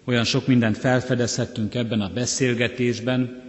olyan 0.05 0.25
sok 0.25 0.47
mindent 0.47 0.79
felfedezhettünk 0.79 1.75
ebben 1.75 2.01
a 2.01 2.11
beszélgetésben, 2.15 3.43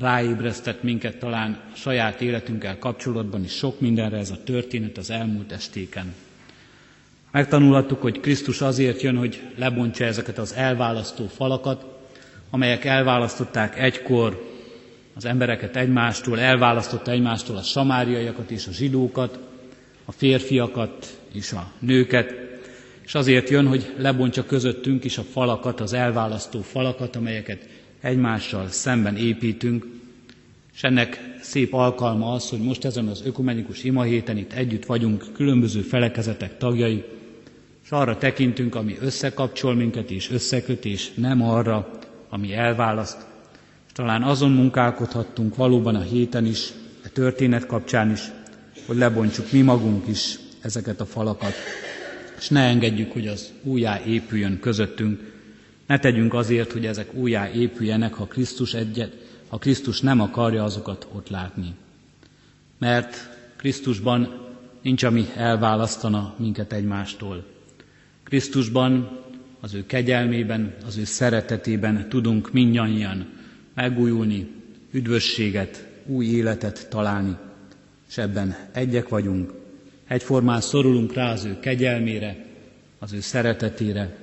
ráébresztett 0.00 0.82
minket 0.82 1.18
talán 1.18 1.60
saját 1.74 2.20
életünkkel 2.20 2.78
kapcsolatban 2.78 3.44
is 3.44 3.52
sok 3.52 3.80
mindenre 3.80 4.16
ez 4.16 4.30
a 4.30 4.42
történet 4.44 4.98
az 4.98 5.10
elmúlt 5.10 5.52
estéken. 5.52 6.14
Megtanulhattuk, 7.30 8.00
hogy 8.00 8.20
Krisztus 8.20 8.60
azért 8.60 9.02
jön, 9.02 9.16
hogy 9.16 9.42
lebontsa 9.56 10.04
ezeket 10.04 10.38
az 10.38 10.54
elválasztó 10.54 11.26
falakat, 11.26 11.97
amelyek 12.50 12.84
elválasztották 12.84 13.78
egykor 13.78 14.46
az 15.14 15.24
embereket 15.24 15.76
egymástól, 15.76 16.40
elválasztotta 16.40 17.10
egymástól 17.10 17.56
a 17.56 17.62
samáriaiakat 17.62 18.50
és 18.50 18.66
a 18.66 18.72
zsidókat, 18.72 19.38
a 20.04 20.12
férfiakat 20.12 21.18
és 21.32 21.52
a 21.52 21.70
nőket, 21.78 22.34
és 23.04 23.14
azért 23.14 23.48
jön, 23.48 23.66
hogy 23.66 23.94
lebontja 23.98 24.44
közöttünk 24.44 25.04
is 25.04 25.18
a 25.18 25.22
falakat, 25.22 25.80
az 25.80 25.92
elválasztó 25.92 26.60
falakat, 26.60 27.16
amelyeket 27.16 27.68
egymással 28.00 28.68
szemben 28.68 29.16
építünk, 29.16 29.86
és 30.74 30.82
ennek 30.82 31.36
szép 31.40 31.72
alkalma 31.72 32.32
az, 32.32 32.48
hogy 32.50 32.60
most 32.60 32.84
ezen 32.84 33.06
az 33.08 33.22
ökumenikus 33.26 33.84
imahéten 33.84 34.36
itt 34.36 34.52
együtt 34.52 34.84
vagyunk, 34.84 35.24
különböző 35.32 35.80
felekezetek 35.80 36.58
tagjai, 36.58 37.04
és 37.84 37.90
arra 37.90 38.18
tekintünk, 38.18 38.74
ami 38.74 38.96
összekapcsol 39.00 39.74
minket 39.74 40.10
és 40.10 40.30
összeköt, 40.30 40.84
és 40.84 41.14
nem 41.14 41.42
arra, 41.42 41.90
ami 42.28 42.52
elválaszt. 42.54 43.26
És 43.86 43.92
talán 43.92 44.22
azon 44.22 44.50
munkálkodhattunk 44.52 45.56
valóban 45.56 45.94
a 45.94 46.00
héten 46.00 46.44
is, 46.46 46.72
a 47.04 47.08
történet 47.12 47.66
kapcsán 47.66 48.10
is, 48.10 48.20
hogy 48.86 48.96
lebontsuk 48.96 49.52
mi 49.52 49.60
magunk 49.60 50.06
is 50.08 50.38
ezeket 50.60 51.00
a 51.00 51.06
falakat, 51.06 51.52
és 52.38 52.48
ne 52.48 52.60
engedjük, 52.60 53.12
hogy 53.12 53.26
az 53.26 53.52
újjá 53.62 54.00
épüljön 54.04 54.60
közöttünk. 54.60 55.32
Ne 55.86 55.98
tegyünk 55.98 56.34
azért, 56.34 56.72
hogy 56.72 56.86
ezek 56.86 57.14
újjá 57.14 57.50
épüljenek, 57.50 58.14
ha 58.14 58.24
Krisztus 58.24 58.74
egyet, 58.74 59.12
ha 59.48 59.58
Krisztus 59.58 60.00
nem 60.00 60.20
akarja 60.20 60.64
azokat 60.64 61.06
ott 61.12 61.28
látni. 61.28 61.74
Mert 62.78 63.28
Krisztusban 63.56 64.46
nincs, 64.82 65.02
ami 65.02 65.26
elválasztana 65.36 66.34
minket 66.38 66.72
egymástól. 66.72 67.44
Krisztusban, 68.24 69.18
az 69.60 69.74
ő 69.74 69.86
kegyelmében, 69.86 70.74
az 70.86 70.96
ő 70.96 71.04
szeretetében 71.04 72.08
tudunk 72.08 72.52
mindannyian 72.52 73.26
megújulni, 73.74 74.50
üdvösséget, 74.90 75.86
új 76.06 76.26
életet 76.26 76.86
találni, 76.90 77.36
és 78.08 78.18
ebben 78.18 78.56
egyek 78.72 79.08
vagyunk, 79.08 79.52
egyformán 80.08 80.60
szorulunk 80.60 81.12
rá 81.12 81.32
az 81.32 81.44
ő 81.44 81.56
kegyelmére, 81.60 82.46
az 82.98 83.12
ő 83.12 83.20
szeretetére 83.20 84.16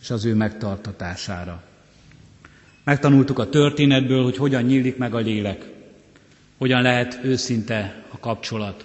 és 0.00 0.10
az 0.10 0.24
ő 0.24 0.34
megtartatására. 0.34 1.62
Megtanultuk 2.84 3.38
a 3.38 3.48
történetből, 3.48 4.22
hogy 4.22 4.36
hogyan 4.36 4.62
nyílik 4.62 4.96
meg 4.96 5.14
a 5.14 5.18
lélek, 5.18 5.64
hogyan 6.58 6.82
lehet 6.82 7.20
őszinte 7.22 8.04
a 8.08 8.18
kapcsolat. 8.18 8.84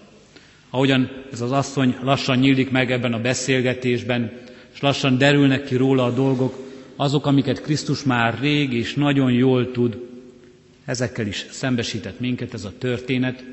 Ahogyan 0.69 1.09
ez 1.31 1.41
az 1.41 1.51
asszony 1.51 1.95
lassan 2.01 2.37
nyílik 2.37 2.71
meg 2.71 2.91
ebben 2.91 3.13
a 3.13 3.21
beszélgetésben, 3.21 4.31
és 4.73 4.79
lassan 4.79 5.17
derülnek 5.17 5.63
ki 5.63 5.75
róla 5.75 6.03
a 6.05 6.11
dolgok, 6.11 6.67
azok, 6.95 7.25
amiket 7.25 7.61
Krisztus 7.61 8.03
már 8.03 8.39
rég 8.39 8.73
és 8.73 8.93
nagyon 8.93 9.31
jól 9.31 9.71
tud, 9.71 9.97
ezekkel 10.85 11.27
is 11.27 11.45
szembesített 11.51 12.19
minket 12.19 12.53
ez 12.53 12.65
a 12.65 12.73
történet, 12.77 13.43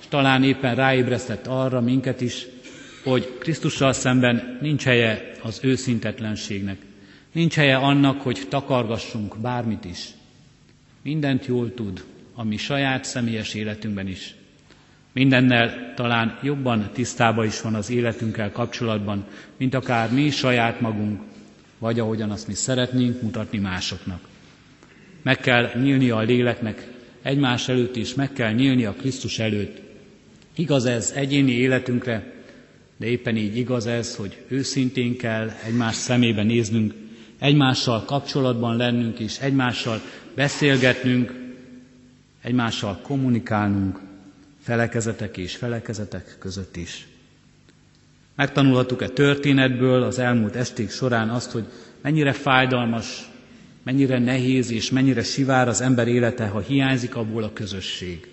és 0.00 0.06
talán 0.08 0.44
éppen 0.44 0.74
ráébresztett 0.74 1.46
arra 1.46 1.80
minket 1.80 2.20
is, 2.20 2.46
hogy 3.04 3.36
Krisztussal 3.38 3.92
szemben 3.92 4.58
nincs 4.60 4.82
helye 4.82 5.30
az 5.42 5.58
őszintetlenségnek, 5.62 6.76
nincs 7.32 7.54
helye 7.54 7.76
annak, 7.76 8.20
hogy 8.20 8.46
takargassunk 8.48 9.38
bármit 9.38 9.84
is. 9.84 10.08
Mindent 11.02 11.46
jól 11.46 11.74
tud, 11.74 12.04
ami 12.34 12.56
saját 12.56 13.04
személyes 13.04 13.54
életünkben 13.54 14.06
is. 14.06 14.34
Mindennel 15.12 15.92
talán 15.94 16.38
jobban 16.42 16.90
tisztába 16.92 17.44
is 17.44 17.60
van 17.60 17.74
az 17.74 17.90
életünkkel 17.90 18.52
kapcsolatban, 18.52 19.24
mint 19.56 19.74
akár 19.74 20.12
mi 20.12 20.30
saját 20.30 20.80
magunk, 20.80 21.20
vagy 21.78 22.00
ahogyan 22.00 22.30
azt 22.30 22.46
mi 22.46 22.54
szeretnénk 22.54 23.22
mutatni 23.22 23.58
másoknak. 23.58 24.20
Meg 25.22 25.38
kell 25.38 25.70
nyílni 25.82 26.10
a 26.10 26.20
léleknek 26.20 26.86
egymás 27.22 27.68
előtt 27.68 27.96
is, 27.96 28.14
meg 28.14 28.32
kell 28.32 28.52
nyílni 28.52 28.84
a 28.84 28.92
Krisztus 28.92 29.38
előtt. 29.38 29.80
Igaz 30.54 30.84
ez 30.84 31.12
egyéni 31.14 31.52
életünkre, 31.52 32.32
de 32.96 33.06
éppen 33.06 33.36
így 33.36 33.56
igaz 33.56 33.86
ez, 33.86 34.16
hogy 34.16 34.44
őszintén 34.48 35.16
kell 35.16 35.50
egymás 35.66 35.94
szemébe 35.94 36.42
néznünk, 36.42 36.94
egymással 37.38 38.04
kapcsolatban 38.04 38.76
lennünk 38.76 39.18
és 39.18 39.38
egymással 39.38 40.00
beszélgetnünk, 40.34 41.34
egymással 42.42 42.98
kommunikálnunk, 43.02 43.98
felekezetek 44.60 45.36
és 45.36 45.56
felekezetek 45.56 46.36
között 46.38 46.76
is. 46.76 47.08
Megtanulhattuk-e 48.34 49.08
történetből 49.08 50.02
az 50.02 50.18
elmúlt 50.18 50.56
esték 50.56 50.90
során 50.90 51.28
azt, 51.28 51.50
hogy 51.50 51.64
mennyire 52.00 52.32
fájdalmas, 52.32 53.30
mennyire 53.82 54.18
nehéz 54.18 54.70
és 54.70 54.90
mennyire 54.90 55.22
sivár 55.22 55.68
az 55.68 55.80
ember 55.80 56.08
élete, 56.08 56.46
ha 56.46 56.60
hiányzik 56.60 57.16
abból 57.16 57.42
a 57.42 57.52
közösség. 57.52 58.28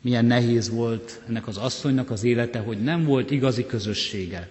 Milyen 0.00 0.24
nehéz 0.24 0.70
volt 0.70 1.20
ennek 1.28 1.46
az 1.46 1.56
asszonynak 1.56 2.10
az 2.10 2.24
élete, 2.24 2.58
hogy 2.58 2.82
nem 2.82 3.04
volt 3.04 3.30
igazi 3.30 3.66
közössége. 3.66 4.48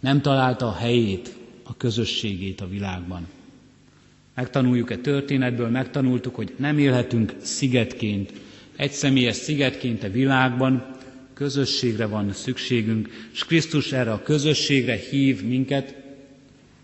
Nem 0.00 0.20
találta 0.20 0.66
a 0.66 0.74
helyét, 0.74 1.36
a 1.62 1.76
közösségét 1.76 2.60
a 2.60 2.68
világban. 2.68 3.26
Megtanuljuk-e 4.34 4.96
történetből, 4.96 5.68
megtanultuk, 5.68 6.34
hogy 6.34 6.54
nem 6.56 6.78
élhetünk 6.78 7.34
szigetként, 7.42 8.32
egyszemélyes 8.82 9.36
szigetként 9.36 10.02
a 10.02 10.10
világban, 10.10 10.86
közösségre 11.34 12.06
van 12.06 12.32
szükségünk, 12.32 13.08
és 13.32 13.44
Krisztus 13.44 13.92
erre 13.92 14.12
a 14.12 14.22
közösségre 14.22 14.96
hív 14.96 15.44
minket, 15.44 15.94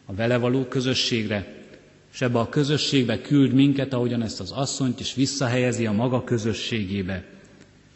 a 0.07 0.15
vele 0.15 0.37
való 0.37 0.65
közösségre, 0.65 1.55
és 2.13 2.21
ebbe 2.21 2.39
a 2.39 2.49
közösségbe 2.49 3.21
küld 3.21 3.53
minket, 3.53 3.93
ahogyan 3.93 4.23
ezt 4.23 4.41
az 4.41 4.51
asszonyt 4.51 5.01
is 5.01 5.15
visszahelyezi 5.15 5.87
a 5.87 5.93
maga 5.93 6.25
közösségébe, 6.25 7.25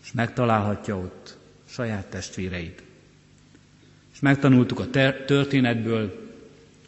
és 0.03 0.13
megtalálhatja 0.13 0.97
ott 0.97 1.37
saját 1.69 2.07
testvéreit. 2.07 2.83
És 4.15 4.21
megtanultuk 4.21 4.81
a 4.81 4.91
történetből, 5.27 6.31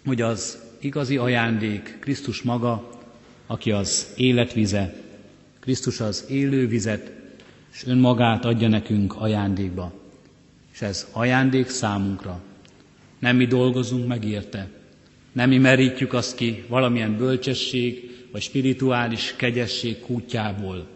hogy 0.05 0.20
az 0.20 0.59
igazi 0.79 1.16
ajándék 1.16 1.96
Krisztus 2.00 2.42
maga, 2.42 3.00
aki 3.46 3.70
az 3.70 4.12
életvize, 4.16 5.04
Krisztus 5.64 6.00
az 6.00 6.24
élő 6.29 6.68
vizet, 6.68 7.12
és 7.72 7.87
önmagát 7.87 8.44
adja 8.44 8.68
nekünk 8.68 9.14
ajándékba. 9.16 9.92
És 10.72 10.83
ez 10.83 11.07
ajándék 11.12 11.68
számunkra. 11.68 12.42
Nem 13.18 13.37
mi 13.37 13.46
dolgozunk 13.46 14.07
meg 14.07 14.24
érte, 14.24 14.68
nem 15.33 15.48
mi 15.48 15.59
merítjük 15.59 16.12
azt 16.12 16.37
ki 16.37 16.64
valamilyen 16.68 17.16
bölcsesség 17.16 18.11
vagy 18.33 18.42
spirituális 18.42 19.35
kegyesség 19.37 20.00
kútjából, 20.00 20.87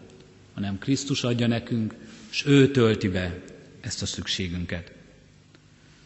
hanem 0.53 0.79
Krisztus 0.79 1.23
adja 1.23 1.47
nekünk, 1.47 1.95
és 2.31 2.45
ő 2.45 2.71
tölti 2.71 3.07
be 3.07 3.39
ezt 3.81 4.01
a 4.01 4.05
szükségünket. 4.05 4.91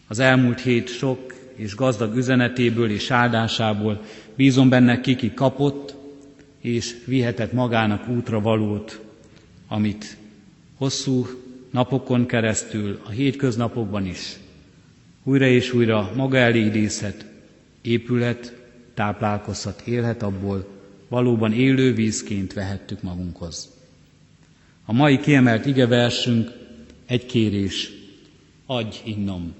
Az 0.07 0.19
elmúlt 0.19 0.61
hét 0.61 0.87
sok 0.87 1.33
és 1.55 1.75
gazdag 1.75 2.15
üzenetéből 2.15 2.89
és 2.89 3.11
áldásából 3.11 4.01
bízom 4.35 4.69
benne, 4.69 5.01
kiki 5.01 5.33
kapott, 5.33 6.01
és 6.63 6.95
vihetett 7.05 7.51
magának 7.53 8.07
útra 8.07 8.41
valót, 8.41 9.01
amit 9.67 10.17
hosszú 10.77 11.27
napokon 11.71 12.25
keresztül, 12.25 12.99
a 13.05 13.09
hétköznapokban 13.09 14.05
is 14.05 14.37
újra 15.23 15.45
és 15.47 15.73
újra 15.73 16.11
maga 16.15 16.37
elé 16.37 16.59
idézhet, 16.65 17.25
épület, 17.81 18.53
táplálkozhat, 18.93 19.81
élhet 19.85 20.21
abból, 20.23 20.67
valóban 21.07 21.53
élő 21.53 21.93
vízként 21.93 22.53
vehettük 22.53 23.01
magunkhoz. 23.01 23.69
A 24.85 24.93
mai 24.93 25.19
kiemelt 25.19 25.65
igeversünk 25.65 26.51
egy 27.05 27.25
kérés, 27.25 27.91
adj 28.65 28.97
innom. 29.03 29.53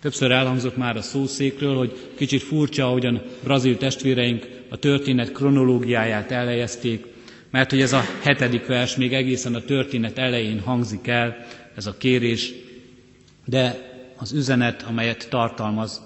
Többször 0.00 0.30
elhangzott 0.30 0.76
már 0.76 0.96
a 0.96 1.02
szószékről, 1.02 1.76
hogy 1.76 2.10
kicsit 2.16 2.42
furcsa, 2.42 2.86
ahogyan 2.86 3.22
brazil 3.42 3.76
testvéreink 3.76 4.55
a 4.68 4.76
történet 4.76 5.32
kronológiáját 5.32 6.30
elejezték, 6.30 7.06
mert 7.50 7.70
hogy 7.70 7.80
ez 7.80 7.92
a 7.92 8.02
hetedik 8.22 8.66
vers 8.66 8.96
még 8.96 9.14
egészen 9.14 9.54
a 9.54 9.60
történet 9.60 10.18
elején 10.18 10.60
hangzik 10.60 11.06
el, 11.06 11.46
ez 11.74 11.86
a 11.86 11.96
kérés, 11.96 12.52
de 13.44 13.94
az 14.16 14.32
üzenet, 14.32 14.82
amelyet 14.82 15.28
tartalmaz, 15.30 16.02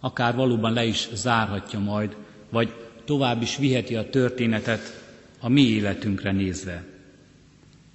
akár 0.00 0.34
valóban 0.34 0.72
le 0.72 0.84
is 0.84 1.08
zárhatja 1.14 1.78
majd, 1.78 2.16
vagy 2.50 2.72
tovább 3.04 3.42
is 3.42 3.56
viheti 3.56 3.96
a 3.96 4.10
történetet 4.10 5.02
a 5.40 5.48
mi 5.48 5.62
életünkre 5.62 6.32
nézve. 6.32 6.84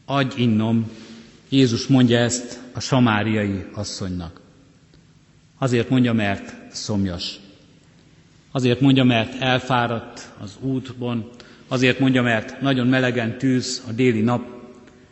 Adj 0.06 0.42
innom, 0.42 0.92
Jézus 1.50 1.88
mondja 1.88 2.18
ezt 2.18 2.60
a 2.74 2.80
samáriai 2.80 3.66
asszonynak. 3.74 4.42
Azért 5.58 5.90
mondja, 5.90 6.14
mert 6.14 6.54
szomjas. 6.72 7.40
Azért 8.52 8.80
mondja, 8.80 9.04
mert 9.04 9.42
elfáradt 9.42 10.34
az 10.40 10.58
útban, 10.62 11.30
azért 11.68 12.00
mondja, 12.00 12.22
mert 12.22 12.62
nagyon 12.62 12.88
melegen 12.88 13.38
tűz 13.38 13.84
a 13.88 13.92
déli 13.92 14.22
nap, 14.22 14.56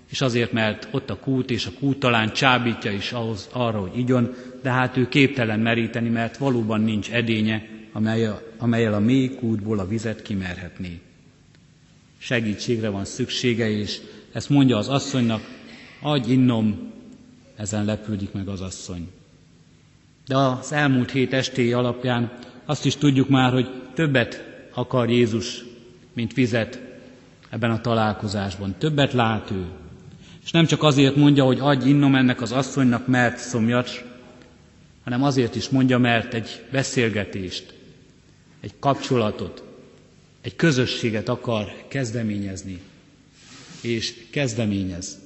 és 0.09 0.21
azért, 0.21 0.51
mert 0.51 0.87
ott 0.91 1.09
a 1.09 1.15
kút, 1.15 1.51
és 1.51 1.65
a 1.65 1.71
kút 1.79 1.99
talán 1.99 2.33
csábítja 2.33 2.91
is 2.91 3.11
ahhoz, 3.11 3.49
arra, 3.51 3.79
hogy 3.79 3.97
igyon, 3.97 4.33
de 4.61 4.69
hát 4.69 4.97
ő 4.97 5.07
képtelen 5.07 5.59
meríteni, 5.59 6.09
mert 6.09 6.37
valóban 6.37 6.81
nincs 6.81 7.11
edénye, 7.11 7.67
amelyel 8.57 8.93
a 8.93 8.99
mély 8.99 9.29
kútból 9.29 9.79
a 9.79 9.87
vizet 9.87 10.21
kimerhetné. 10.21 10.99
Segítségre 12.17 12.89
van 12.89 13.05
szüksége, 13.05 13.69
és 13.69 13.99
ezt 14.31 14.49
mondja 14.49 14.77
az 14.77 14.87
asszonynak, 14.87 15.41
adj 16.01 16.31
innom, 16.31 16.91
ezen 17.55 17.85
lepődik 17.85 18.31
meg 18.31 18.47
az 18.47 18.61
asszony. 18.61 19.09
De 20.27 20.37
az 20.37 20.71
elmúlt 20.71 21.11
hét 21.11 21.33
estéi 21.33 21.73
alapján 21.73 22.31
azt 22.65 22.85
is 22.85 22.95
tudjuk 22.95 23.29
már, 23.29 23.51
hogy 23.51 23.69
többet 23.93 24.43
akar 24.73 25.09
Jézus, 25.09 25.63
mint 26.13 26.33
vizet 26.33 26.79
ebben 27.49 27.71
a 27.71 27.81
találkozásban. 27.81 28.75
Többet 28.77 29.13
lát 29.13 29.51
ő. 29.51 29.65
És 30.43 30.51
nem 30.51 30.65
csak 30.65 30.83
azért 30.83 31.15
mondja, 31.15 31.43
hogy 31.43 31.59
adj 31.59 31.89
innom 31.89 32.15
ennek 32.15 32.41
az 32.41 32.51
asszonynak, 32.51 33.07
mert 33.07 33.37
szomjas, 33.37 34.03
hanem 35.03 35.23
azért 35.23 35.55
is 35.55 35.69
mondja, 35.69 35.97
mert 35.97 36.33
egy 36.33 36.61
beszélgetést, 36.71 37.73
egy 38.59 38.73
kapcsolatot, 38.79 39.63
egy 40.41 40.55
közösséget 40.55 41.29
akar 41.29 41.73
kezdeményezni. 41.87 42.81
És 43.81 44.13
kezdeményez. 44.31 45.19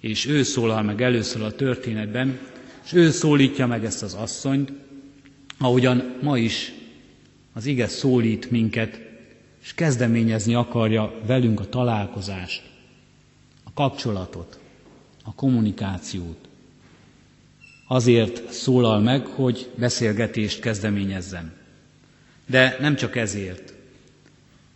És 0.00 0.26
ő 0.26 0.42
szólal 0.42 0.82
meg 0.82 1.02
először 1.02 1.42
a 1.42 1.54
történetben, 1.54 2.38
és 2.88 2.94
ő 2.94 3.10
szólítja 3.10 3.66
meg 3.66 3.84
ezt 3.84 4.02
az 4.02 4.14
asszonyt, 4.14 4.72
ahogyan 5.58 6.16
ma 6.22 6.38
is 6.38 6.72
az 7.52 7.66
ige 7.66 7.88
szólít 7.88 8.50
minket, 8.50 9.00
és 9.62 9.74
kezdeményezni 9.74 10.54
akarja 10.54 11.20
velünk 11.26 11.60
a 11.60 11.68
találkozást, 11.68 12.62
a 13.64 13.72
kapcsolatot, 13.74 14.58
a 15.24 15.34
kommunikációt. 15.34 16.48
Azért 17.86 18.52
szólal 18.52 19.00
meg, 19.00 19.26
hogy 19.26 19.70
beszélgetést 19.74 20.60
kezdeményezzen. 20.60 21.52
De 22.46 22.76
nem 22.80 22.96
csak 22.96 23.16
ezért. 23.16 23.74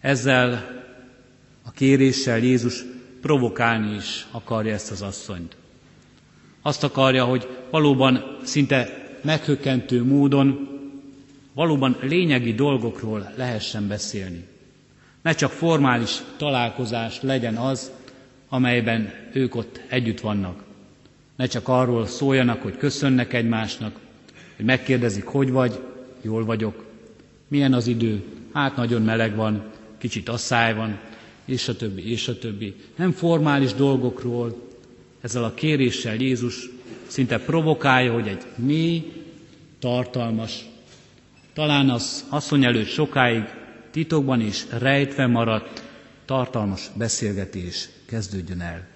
Ezzel 0.01 0.53
a 1.63 1.71
kéréssel 1.71 2.39
Jézus 2.39 2.85
provokálni 3.21 3.95
is 3.95 4.27
akarja 4.31 4.73
ezt 4.73 4.91
az 4.91 5.03
asszonyt. 5.03 5.57
Azt 6.63 6.83
akarja, 6.85 7.25
hogy 7.25 7.49
valóban 7.71 8.37
szinte 8.43 9.09
meghökkentő 9.23 10.05
módon, 10.05 10.69
valóban 11.55 11.97
lényegi 12.01 12.55
dolgokról 12.55 13.33
lehessen 13.37 13.89
beszélni. 13.89 14.45
Ne 15.23 15.33
csak 15.33 15.51
formális 15.51 16.23
találkozás 16.37 17.23
legyen 17.23 17.57
az, 17.57 17.91
amelyben 18.49 19.13
ők 19.33 19.55
ott 19.55 19.81
együtt 19.89 20.21
vannak. 20.21 20.63
Ne 21.37 21.47
csak 21.47 21.69
arról 21.69 22.07
szóljanak, 22.07 22.63
hogy 22.63 22.77
köszönnek 22.77 23.33
egymásnak, 23.33 23.99
hogy 24.57 24.65
megkérdezik, 24.65 25.25
hogy 25.25 25.51
vagy, 25.51 25.81
jól 26.23 26.45
vagyok, 26.45 26.85
milyen 27.49 27.73
az 27.73 27.87
idő, 27.87 28.23
hát 28.53 28.77
nagyon 28.77 29.03
meleg 29.03 29.35
van, 29.37 29.63
kicsit 29.99 30.29
asszály 30.29 30.75
van, 30.75 30.99
és 31.45 31.69
a 31.69 31.77
többi, 31.77 32.11
és 32.11 32.29
a 32.29 32.39
többi. 32.39 32.75
Nem 32.97 33.13
formális 33.13 33.75
dolgokról, 33.75 34.71
ezzel 35.23 35.45
a 35.45 35.55
kéréssel 35.55 36.15
Jézus 36.15 36.69
szinte 37.07 37.39
provokálja, 37.39 38.13
hogy 38.13 38.29
egy 38.29 38.43
mély, 38.57 39.13
tartalmas, 39.79 40.65
talán 41.53 41.91
az 41.91 42.25
asszony 42.29 42.65
előtt 42.65 42.89
sokáig 42.89 43.45
titokban 43.91 44.41
is 44.41 44.65
rejtve 44.71 45.27
maradt, 45.27 45.83
tartalmas 46.25 46.91
beszélgetés 46.97 47.89
kezdődjön 48.07 48.61
el. 48.61 48.87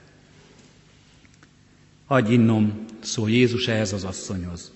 Adj 2.07 2.33
innom, 2.33 2.85
szól 3.01 3.31
Jézus 3.31 3.69
ehhez 3.69 3.93
az 3.93 4.05
asszonyhoz. 4.05 4.73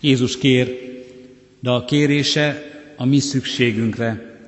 Jézus 0.00 0.38
kér, 0.38 0.76
de 1.60 1.70
a 1.70 1.84
kérése 1.84 2.62
a 2.96 3.04
mi 3.04 3.18
szükségünkre, 3.18 4.38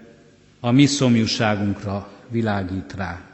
a 0.61 0.70
mi 0.70 0.87
szomjúságunkra 0.87 2.12
világít 2.29 2.92
rá. 2.96 3.31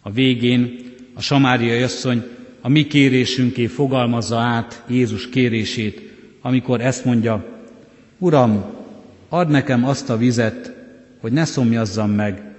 A 0.00 0.10
végén 0.10 0.87
a 1.18 1.20
samáriai 1.20 1.82
asszony 1.82 2.24
a 2.60 2.68
mi 2.68 2.86
kérésünké 2.86 3.66
fogalmazza 3.66 4.38
át 4.38 4.82
Jézus 4.88 5.28
kérését, 5.28 6.00
amikor 6.40 6.80
ezt 6.80 7.04
mondja, 7.04 7.64
Uram, 8.18 8.64
add 9.28 9.48
nekem 9.48 9.84
azt 9.84 10.10
a 10.10 10.16
vizet, 10.16 10.72
hogy 11.20 11.32
ne 11.32 11.44
szomjazzam 11.44 12.10
meg, 12.10 12.54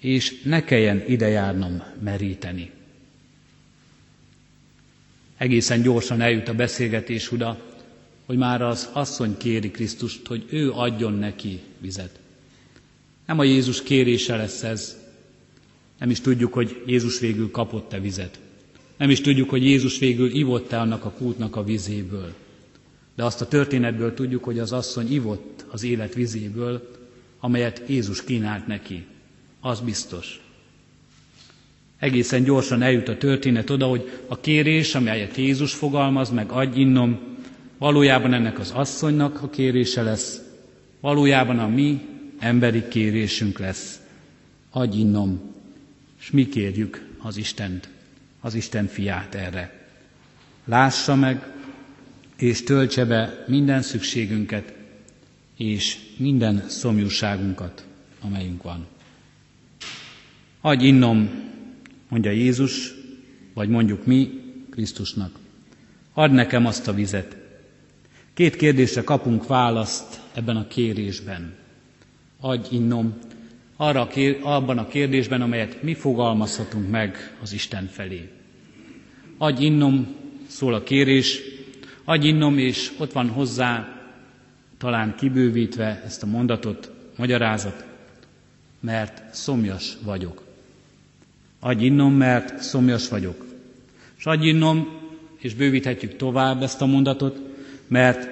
és 0.00 0.42
ne 0.42 0.64
kelljen 0.64 1.04
ide 1.08 1.28
járnom 1.28 1.82
meríteni. 2.02 2.70
Egészen 5.36 5.82
gyorsan 5.82 6.20
eljut 6.20 6.48
a 6.48 6.54
beszélgetés 6.54 7.32
oda, 7.32 7.58
hogy 8.26 8.36
már 8.36 8.62
az 8.62 8.88
asszony 8.92 9.36
kéri 9.36 9.70
Krisztust, 9.70 10.26
hogy 10.26 10.44
ő 10.50 10.70
adjon 10.70 11.12
neki 11.12 11.60
vizet. 11.78 12.18
Nem 13.26 13.38
a 13.38 13.44
Jézus 13.44 13.82
kérése 13.82 14.36
lesz 14.36 14.62
ez, 14.62 15.03
nem 16.04 16.12
is 16.12 16.20
tudjuk, 16.20 16.52
hogy 16.52 16.82
Jézus 16.86 17.18
végül 17.18 17.50
kapott-e 17.50 18.00
vizet. 18.00 18.38
Nem 18.96 19.10
is 19.10 19.20
tudjuk, 19.20 19.50
hogy 19.50 19.64
Jézus 19.64 19.98
végül 19.98 20.34
ivott-e 20.34 20.80
annak 20.80 21.04
a 21.04 21.10
kútnak 21.10 21.56
a 21.56 21.64
vizéből. 21.64 22.32
De 23.16 23.24
azt 23.24 23.40
a 23.40 23.48
történetből 23.48 24.14
tudjuk, 24.14 24.44
hogy 24.44 24.58
az 24.58 24.72
asszony 24.72 25.12
ivott 25.12 25.64
az 25.70 25.82
élet 25.82 26.14
vizéből, 26.14 26.90
amelyet 27.40 27.82
Jézus 27.86 28.24
kínált 28.24 28.66
neki. 28.66 29.04
Az 29.60 29.80
biztos. 29.80 30.40
Egészen 31.98 32.44
gyorsan 32.44 32.82
eljut 32.82 33.08
a 33.08 33.18
történet 33.18 33.70
oda, 33.70 33.86
hogy 33.86 34.10
a 34.26 34.40
kérés, 34.40 34.94
amelyet 34.94 35.36
Jézus 35.36 35.74
fogalmaz, 35.74 36.30
meg 36.30 36.50
adj 36.50 36.80
innom, 36.80 37.18
valójában 37.78 38.32
ennek 38.32 38.58
az 38.58 38.70
asszonynak 38.70 39.42
a 39.42 39.50
kérése 39.50 40.02
lesz, 40.02 40.40
valójában 41.00 41.58
a 41.58 41.68
mi 41.68 42.00
emberi 42.38 42.88
kérésünk 42.88 43.58
lesz. 43.58 44.00
Adj 44.70 44.98
innom, 44.98 45.53
és 46.24 46.30
mi 46.30 46.48
kérjük 46.48 47.08
az 47.18 47.36
Istent, 47.36 47.88
az 48.40 48.54
Isten 48.54 48.86
fiát 48.86 49.34
erre. 49.34 49.88
Lássa 50.64 51.14
meg, 51.14 51.52
és 52.36 52.62
töltse 52.62 53.04
be 53.04 53.44
minden 53.48 53.82
szükségünket, 53.82 54.72
és 55.56 55.98
minden 56.16 56.68
szomjúságunkat, 56.68 57.86
amelyünk 58.20 58.62
van. 58.62 58.86
Adj 60.60 60.86
innom, 60.86 61.30
mondja 62.08 62.30
Jézus, 62.30 62.94
vagy 63.54 63.68
mondjuk 63.68 64.06
mi 64.06 64.30
Krisztusnak. 64.70 65.38
Add 66.12 66.30
nekem 66.30 66.66
azt 66.66 66.88
a 66.88 66.92
vizet. 66.94 67.36
Két 68.34 68.56
kérdésre 68.56 69.02
kapunk 69.02 69.46
választ 69.46 70.20
ebben 70.34 70.56
a 70.56 70.66
kérésben. 70.66 71.54
Adj 72.40 72.74
innom, 72.74 73.18
arra 73.76 74.08
abban 74.42 74.78
a 74.78 74.86
kérdésben, 74.88 75.42
amelyet 75.42 75.82
mi 75.82 75.94
fogalmazhatunk 75.94 76.90
meg 76.90 77.36
az 77.42 77.52
Isten 77.52 77.86
felé. 77.86 78.28
Adj 79.38 79.64
innom, 79.64 80.06
szól 80.46 80.74
a 80.74 80.82
kérés, 80.82 81.40
adj 82.04 82.26
innom, 82.26 82.58
és 82.58 82.92
ott 82.98 83.12
van 83.12 83.28
hozzá 83.28 83.88
talán 84.78 85.14
kibővítve 85.16 86.02
ezt 86.04 86.22
a 86.22 86.26
mondatot, 86.26 86.90
magyarázat, 87.16 87.84
mert 88.80 89.34
szomjas 89.34 89.96
vagyok. 90.02 90.42
Adj 91.60 91.84
innom, 91.84 92.12
mert 92.14 92.62
szomjas 92.62 93.08
vagyok. 93.08 93.44
És 94.18 94.24
adj 94.26 94.46
innom, 94.46 94.88
és 95.38 95.54
bővíthetjük 95.54 96.16
tovább 96.16 96.62
ezt 96.62 96.80
a 96.80 96.86
mondatot, 96.86 97.40
mert 97.86 98.28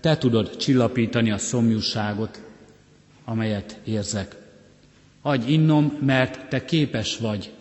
te 0.00 0.16
tudod 0.16 0.56
csillapítani 0.56 1.30
a 1.30 1.38
szomjúságot, 1.38 2.42
amelyet 3.24 3.78
érzek. 3.84 4.36
Adj 5.26 5.52
innom, 5.52 5.98
mert 6.00 6.48
te 6.48 6.64
képes 6.64 7.16
vagy 7.18 7.52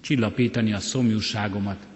csillapítani 0.00 0.72
a 0.72 0.80
szomjúságomat. 0.80 1.86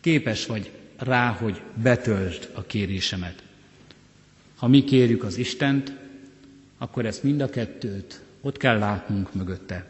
Képes 0.00 0.46
vagy 0.46 0.70
rá, 0.98 1.30
hogy 1.30 1.60
betöltsd 1.82 2.50
a 2.52 2.62
kérésemet. 2.62 3.42
Ha 4.56 4.68
mi 4.68 4.84
kérjük 4.84 5.22
az 5.24 5.36
Istent, 5.36 5.92
akkor 6.78 7.06
ezt 7.06 7.22
mind 7.22 7.40
a 7.40 7.50
kettőt 7.50 8.20
ott 8.40 8.56
kell 8.56 8.78
látnunk 8.78 9.34
mögötte. 9.34 9.86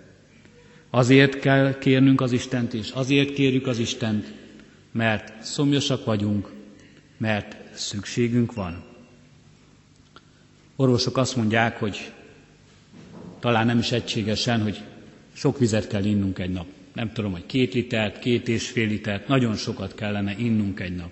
Azért 0.91 1.39
kell 1.41 1.79
kérnünk 1.79 2.21
az 2.21 2.33
Istent, 2.33 2.75
és 2.75 2.91
azért 2.91 3.33
kérjük 3.33 3.67
az 3.67 3.79
Istent, 3.79 4.33
mert 4.91 5.43
szomjasak 5.45 6.05
vagyunk, 6.05 6.53
mert 7.17 7.57
szükségünk 7.77 8.53
van. 8.55 8.85
Orvosok 10.77 11.17
azt 11.17 11.37
mondják, 11.37 11.79
hogy 11.79 12.13
talán 13.44 13.66
nem 13.66 13.78
is 13.78 13.92
egységesen, 13.92 14.62
hogy 14.62 14.80
sok 15.33 15.59
vizet 15.59 15.87
kell 15.87 16.04
innunk 16.04 16.38
egy 16.38 16.50
nap. 16.50 16.66
Nem 16.94 17.12
tudom, 17.12 17.33
hogy 17.33 17.46
két 17.46 17.74
litert, 17.74 18.18
két 18.18 18.48
és 18.48 18.68
fél 18.68 18.87
litert, 18.87 19.28
nagyon 19.28 19.57
sokat 19.57 19.94
kellene 19.94 20.35
innunk 20.38 20.80
egy 20.80 20.94
nap. 20.96 21.09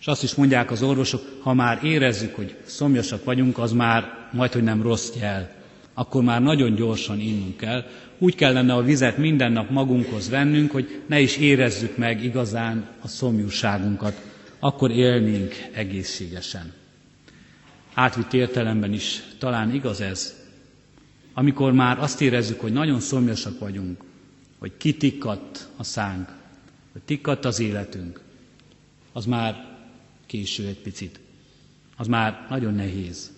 És 0.00 0.06
azt 0.06 0.22
is 0.22 0.34
mondják 0.34 0.70
az 0.70 0.82
orvosok, 0.82 1.22
ha 1.42 1.54
már 1.54 1.84
érezzük, 1.84 2.34
hogy 2.34 2.54
szomjasak 2.64 3.24
vagyunk, 3.24 3.58
az 3.58 3.72
már 3.72 4.28
majd, 4.32 4.52
hogy 4.52 4.62
nem 4.62 4.82
rossz 4.82 5.10
jel. 5.20 5.50
Akkor 5.94 6.22
már 6.22 6.42
nagyon 6.42 6.74
gyorsan 6.74 7.20
innunk 7.20 7.56
kell. 7.56 7.84
Úgy 8.18 8.34
kellene 8.34 8.74
a 8.74 8.82
vizet 8.82 9.16
minden 9.18 9.52
nap 9.52 9.70
magunkhoz 9.70 10.28
vennünk, 10.30 10.70
hogy 10.70 11.00
ne 11.06 11.20
is 11.20 11.36
érezzük 11.36 11.96
meg 11.96 12.24
igazán 12.24 12.86
a 13.00 13.08
szomjúságunkat. 13.08 14.20
Akkor 14.58 14.90
élnénk 14.90 15.54
egészségesen. 15.72 16.72
Átvitt 17.94 18.32
értelemben 18.32 18.92
is 18.92 19.22
talán 19.38 19.74
igaz 19.74 20.00
ez, 20.00 20.43
amikor 21.34 21.72
már 21.72 21.98
azt 21.98 22.20
érezzük, 22.20 22.60
hogy 22.60 22.72
nagyon 22.72 23.00
szomjasak 23.00 23.58
vagyunk, 23.58 24.02
hogy 24.58 24.72
kitikkadt 24.76 25.68
a 25.76 25.82
szánk, 25.84 26.28
hogy 26.92 27.02
tikkadt 27.02 27.44
az 27.44 27.60
életünk, 27.60 28.20
az 29.12 29.24
már 29.26 29.76
késő 30.26 30.66
egy 30.66 30.78
picit. 30.78 31.20
Az 31.96 32.06
már 32.06 32.46
nagyon 32.50 32.74
nehéz. 32.74 33.32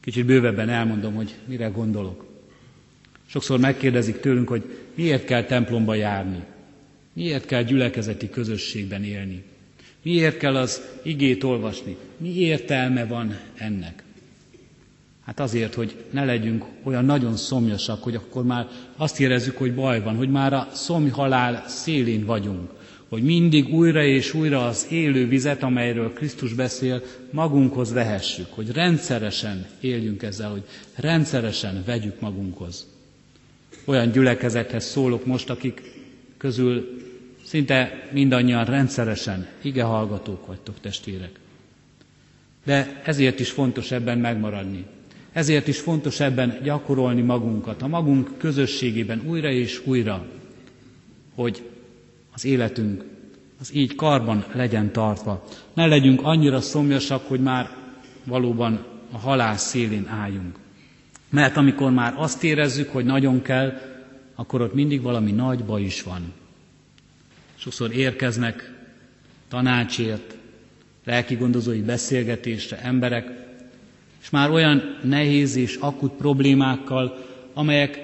Kicsit 0.00 0.26
bővebben 0.26 0.68
elmondom, 0.68 1.14
hogy 1.14 1.34
mire 1.46 1.66
gondolok. 1.68 2.26
Sokszor 3.26 3.58
megkérdezik 3.58 4.20
tőlünk, 4.20 4.48
hogy 4.48 4.78
miért 4.94 5.24
kell 5.24 5.44
templomba 5.44 5.94
járni, 5.94 6.44
miért 7.12 7.46
kell 7.46 7.62
gyülekezeti 7.62 8.30
közösségben 8.30 9.04
élni, 9.04 9.42
miért 10.02 10.36
kell 10.36 10.56
az 10.56 10.82
igét 11.02 11.44
olvasni, 11.44 11.96
mi 12.16 12.34
értelme 12.38 13.06
van 13.06 13.38
ennek. 13.54 14.02
Hát 15.28 15.40
azért, 15.40 15.74
hogy 15.74 16.04
ne 16.10 16.24
legyünk 16.24 16.64
olyan 16.82 17.04
nagyon 17.04 17.36
szomjasak, 17.36 18.02
hogy 18.02 18.14
akkor 18.14 18.44
már 18.44 18.66
azt 18.96 19.20
érezzük, 19.20 19.56
hogy 19.56 19.74
baj 19.74 20.02
van, 20.02 20.16
hogy 20.16 20.30
már 20.30 20.52
a 20.52 20.68
szomjhalál 20.72 21.64
szélén 21.66 22.24
vagyunk, 22.24 22.70
hogy 23.08 23.22
mindig 23.22 23.74
újra 23.74 24.04
és 24.04 24.34
újra 24.34 24.66
az 24.66 24.86
élő 24.90 25.26
vizet, 25.28 25.62
amelyről 25.62 26.12
Krisztus 26.12 26.52
beszél, 26.52 27.02
magunkhoz 27.30 27.92
vehessük, 27.92 28.46
hogy 28.50 28.70
rendszeresen 28.72 29.66
éljünk 29.80 30.22
ezzel, 30.22 30.50
hogy 30.50 30.62
rendszeresen 30.94 31.82
vegyük 31.86 32.20
magunkhoz. 32.20 32.86
Olyan 33.84 34.10
gyülekezethez 34.10 34.84
szólok 34.84 35.26
most, 35.26 35.50
akik 35.50 35.82
közül 36.36 37.02
szinte 37.44 38.08
mindannyian 38.12 38.64
rendszeresen 38.64 39.46
ige 39.62 39.82
hallgatók 39.82 40.46
vagytok, 40.46 40.80
testvérek. 40.80 41.30
De 42.64 43.00
ezért 43.04 43.40
is 43.40 43.50
fontos 43.50 43.90
ebben 43.90 44.18
megmaradni. 44.18 44.84
Ezért 45.38 45.68
is 45.68 45.78
fontos 45.80 46.20
ebben 46.20 46.58
gyakorolni 46.62 47.20
magunkat, 47.20 47.82
a 47.82 47.86
magunk 47.86 48.38
közösségében 48.38 49.22
újra 49.26 49.50
és 49.50 49.80
újra, 49.84 50.26
hogy 51.34 51.62
az 52.34 52.44
életünk 52.44 53.04
az 53.60 53.74
így 53.74 53.94
karban 53.94 54.44
legyen 54.52 54.92
tartva. 54.92 55.44
Ne 55.74 55.86
legyünk 55.86 56.20
annyira 56.22 56.60
szomjasak, 56.60 57.28
hogy 57.28 57.40
már 57.40 57.70
valóban 58.24 58.84
a 59.10 59.18
halál 59.18 59.56
szélén 59.56 60.06
álljunk. 60.06 60.58
Mert 61.30 61.56
amikor 61.56 61.90
már 61.90 62.14
azt 62.16 62.44
érezzük, 62.44 62.88
hogy 62.88 63.04
nagyon 63.04 63.42
kell, 63.42 63.72
akkor 64.34 64.60
ott 64.60 64.74
mindig 64.74 65.02
valami 65.02 65.30
nagy 65.32 65.64
baj 65.64 65.82
is 65.82 66.02
van. 66.02 66.32
Sokszor 67.54 67.92
érkeznek 67.92 68.72
tanácsért, 69.48 70.36
lelki 71.04 71.34
gondozói 71.34 71.80
beszélgetésre 71.82 72.80
emberek, 72.80 73.47
és 74.22 74.30
már 74.30 74.50
olyan 74.50 74.98
nehéz 75.02 75.56
és 75.56 75.76
akut 75.80 76.12
problémákkal, 76.12 77.26
amelyek 77.54 78.00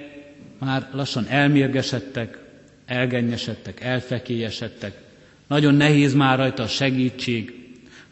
már 0.59 0.89
lassan 0.93 1.27
elmérgesedtek, 1.29 2.39
elgennyesedtek, 2.87 3.81
elfekélyesedtek. 3.81 5.03
Nagyon 5.47 5.75
nehéz 5.75 6.15
már 6.15 6.39
rajta 6.39 6.63
a 6.63 6.67
segítség, 6.67 7.65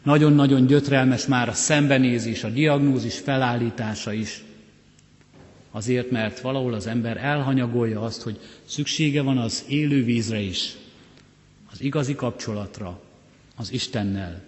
nagyon-nagyon 0.03 0.65
gyötrelmes 0.65 1.25
már 1.25 1.49
a 1.49 1.53
szembenézés, 1.53 2.43
a 2.43 2.49
diagnózis 2.49 3.19
felállítása 3.19 4.13
is. 4.13 4.43
Azért, 5.71 6.11
mert 6.11 6.39
valahol 6.39 6.73
az 6.73 6.87
ember 6.87 7.17
elhanyagolja 7.17 8.01
azt, 8.01 8.21
hogy 8.21 8.39
szüksége 8.65 9.21
van 9.21 9.37
az 9.37 9.65
élő 9.67 10.03
vízre 10.03 10.39
is, 10.39 10.75
az 11.71 11.81
igazi 11.81 12.15
kapcsolatra, 12.15 13.01
az 13.55 13.71
Istennel, 13.71 14.41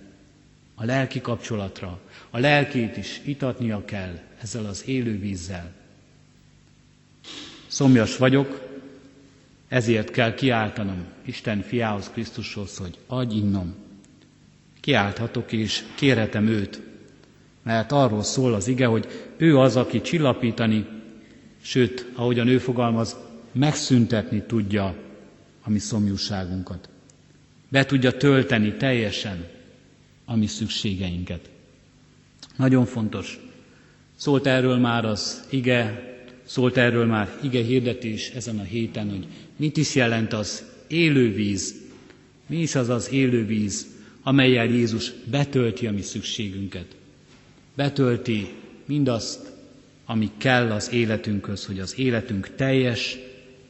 a 0.76 0.86
lelki 0.86 1.22
kapcsolatra, 1.22 2.00
a 2.30 2.40
lelkét 2.40 2.98
is 2.98 3.22
itatnia 3.26 3.86
kell 3.86 4.20
ezzel 4.42 4.66
az 4.66 4.84
élő 4.88 5.20
vízzel. 5.20 5.72
Szomjas 7.68 8.18
vagyok, 8.18 8.62
ezért 9.68 10.12
kell 10.12 10.34
kiáltanom 10.34 11.06
Isten 11.26 11.62
fiához, 11.62 12.10
Krisztushoz, 12.10 12.78
hogy 12.78 12.98
adj 13.08 13.36
innom. 13.36 13.76
Kiálthatok 14.80 15.52
és 15.52 15.84
kérhetem 15.96 16.48
őt, 16.48 16.82
mert 17.64 17.92
arról 17.92 18.24
szól 18.24 18.54
az 18.54 18.68
ige, 18.68 18.86
hogy 18.86 19.08
ő 19.38 19.58
az, 19.58 19.76
aki 19.76 20.02
csillapítani, 20.02 20.86
sőt, 21.62 22.06
ahogyan 22.14 22.48
ő 22.48 22.58
fogalmaz, 22.58 23.16
megszüntetni 23.52 24.42
tudja 24.44 24.96
a 25.64 25.70
mi 25.70 25.80
szomjúságunkat. 25.80 26.90
Be 27.70 27.86
tudja 27.86 28.12
tölteni 28.18 28.74
teljesen 28.74 29.55
a 30.26 30.36
mi 30.36 30.48
szükségeinket. 30.48 31.50
Nagyon 32.56 32.86
fontos. 32.86 33.40
Szólt 34.16 34.46
erről 34.48 34.78
már 34.78 35.06
az 35.06 35.44
ige, 35.50 36.04
szólt 36.46 36.78
erről 36.78 37.06
már 37.06 37.40
ige 37.44 37.64
hirdetés 37.64 38.30
ezen 38.30 38.60
a 38.60 38.64
héten, 38.64 39.10
hogy 39.10 39.28
mit 39.56 39.78
is 39.78 39.96
jelent 39.96 40.34
az 40.34 40.64
élő 40.88 41.34
víz. 41.34 41.76
Mi 42.46 42.58
is 42.58 42.76
az 42.76 42.90
az 42.90 43.12
élő 43.12 43.46
víz, 43.46 43.88
amelyel 44.24 44.66
Jézus 44.66 45.12
betölti 45.26 45.88
a 45.88 45.92
mi 45.92 46.02
szükségünket. 46.02 46.96
Betölti 47.76 48.48
mindazt, 48.86 49.52
ami 50.06 50.32
kell 50.38 50.72
az 50.72 50.92
életünkhöz, 50.92 51.66
hogy 51.66 51.80
az 51.80 52.00
életünk 52.00 52.56
teljes, 52.56 53.18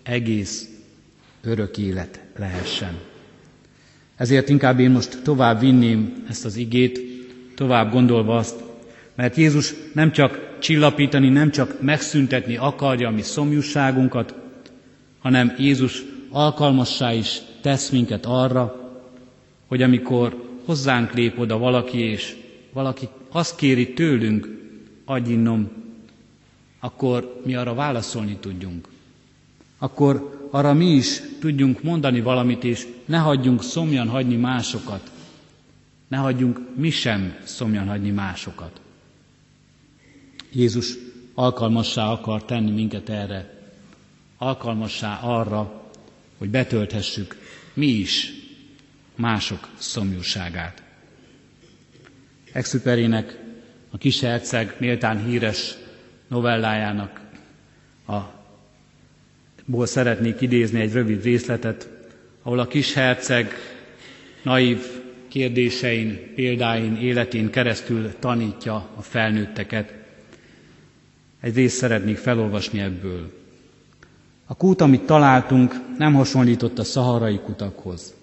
egész, 0.03 0.69
örök 1.41 1.77
élet 1.77 2.23
lehessen. 2.35 3.14
Ezért 4.15 4.49
inkább 4.49 4.79
én 4.79 4.91
most 4.91 5.21
tovább 5.23 5.59
vinném 5.59 6.25
ezt 6.29 6.45
az 6.45 6.55
igét, 6.55 6.99
tovább 7.55 7.91
gondolva 7.91 8.35
azt, 8.35 8.63
mert 9.15 9.35
Jézus 9.35 9.73
nem 9.93 10.11
csak 10.11 10.57
csillapítani, 10.59 11.29
nem 11.29 11.51
csak 11.51 11.81
megszüntetni 11.81 12.57
akarja 12.57 13.07
a 13.07 13.11
mi 13.11 13.21
szomjúságunkat, 13.21 14.35
hanem 15.19 15.55
Jézus 15.57 16.03
alkalmassá 16.29 17.13
is 17.13 17.41
tesz 17.61 17.89
minket 17.89 18.25
arra, 18.25 18.85
hogy 19.67 19.81
amikor 19.81 20.43
hozzánk 20.65 21.13
lép 21.13 21.39
oda 21.39 21.57
valaki, 21.57 21.99
és 21.99 22.35
valaki 22.73 23.07
azt 23.31 23.55
kéri 23.55 23.93
tőlünk, 23.93 24.47
adj 25.05 25.31
innom, 25.31 25.71
akkor 26.79 27.41
mi 27.45 27.55
arra 27.55 27.73
válaszolni 27.73 28.37
tudjunk. 28.39 28.87
Akkor 29.77 30.44
arra 30.55 30.73
mi 30.73 30.85
is 30.95 31.21
tudjunk 31.39 31.83
mondani 31.83 32.21
valamit, 32.21 32.63
és 32.63 32.87
ne 33.05 33.17
hagyjunk 33.17 33.63
szomjan 33.63 34.07
hagyni 34.07 34.35
másokat. 34.35 35.11
Ne 36.07 36.17
hagyjunk 36.17 36.59
mi 36.75 36.89
sem 36.89 37.37
szomjan 37.43 37.87
hagyni 37.87 38.09
másokat. 38.09 38.81
Jézus 40.51 40.93
alkalmassá 41.33 42.11
akar 42.11 42.45
tenni 42.45 42.71
minket 42.71 43.09
erre, 43.09 43.59
alkalmassá 44.37 45.19
arra, 45.21 45.91
hogy 46.37 46.49
betölthessük 46.49 47.37
mi 47.73 47.87
is 47.87 48.31
mások 49.15 49.69
szomjúságát. 49.77 50.83
Exuperinek, 52.51 53.39
a 53.89 53.97
kis 53.97 54.19
herceg 54.19 54.75
méltán 54.79 55.25
híres 55.25 55.75
novellájának 56.27 57.21
a 58.07 58.34
ból 59.65 59.85
szeretnék 59.85 60.41
idézni 60.41 60.79
egy 60.79 60.93
rövid 60.93 61.23
részletet, 61.23 61.89
ahol 62.41 62.59
a 62.59 62.67
kis 62.67 62.93
herceg 62.93 63.51
naív 64.43 64.79
kérdésein, 65.27 66.33
példáin, 66.35 66.95
életén 66.95 67.49
keresztül 67.49 68.13
tanítja 68.19 68.75
a 68.95 69.01
felnőtteket. 69.01 69.93
Egy 71.41 71.55
részt 71.55 71.77
szeretnék 71.77 72.17
felolvasni 72.17 72.79
ebből. 72.79 73.33
A 74.45 74.55
kút, 74.55 74.81
amit 74.81 75.01
találtunk, 75.01 75.73
nem 75.97 76.13
hasonlított 76.13 76.79
a 76.79 76.83
szaharai 76.83 77.39
kutakhoz. 77.39 78.13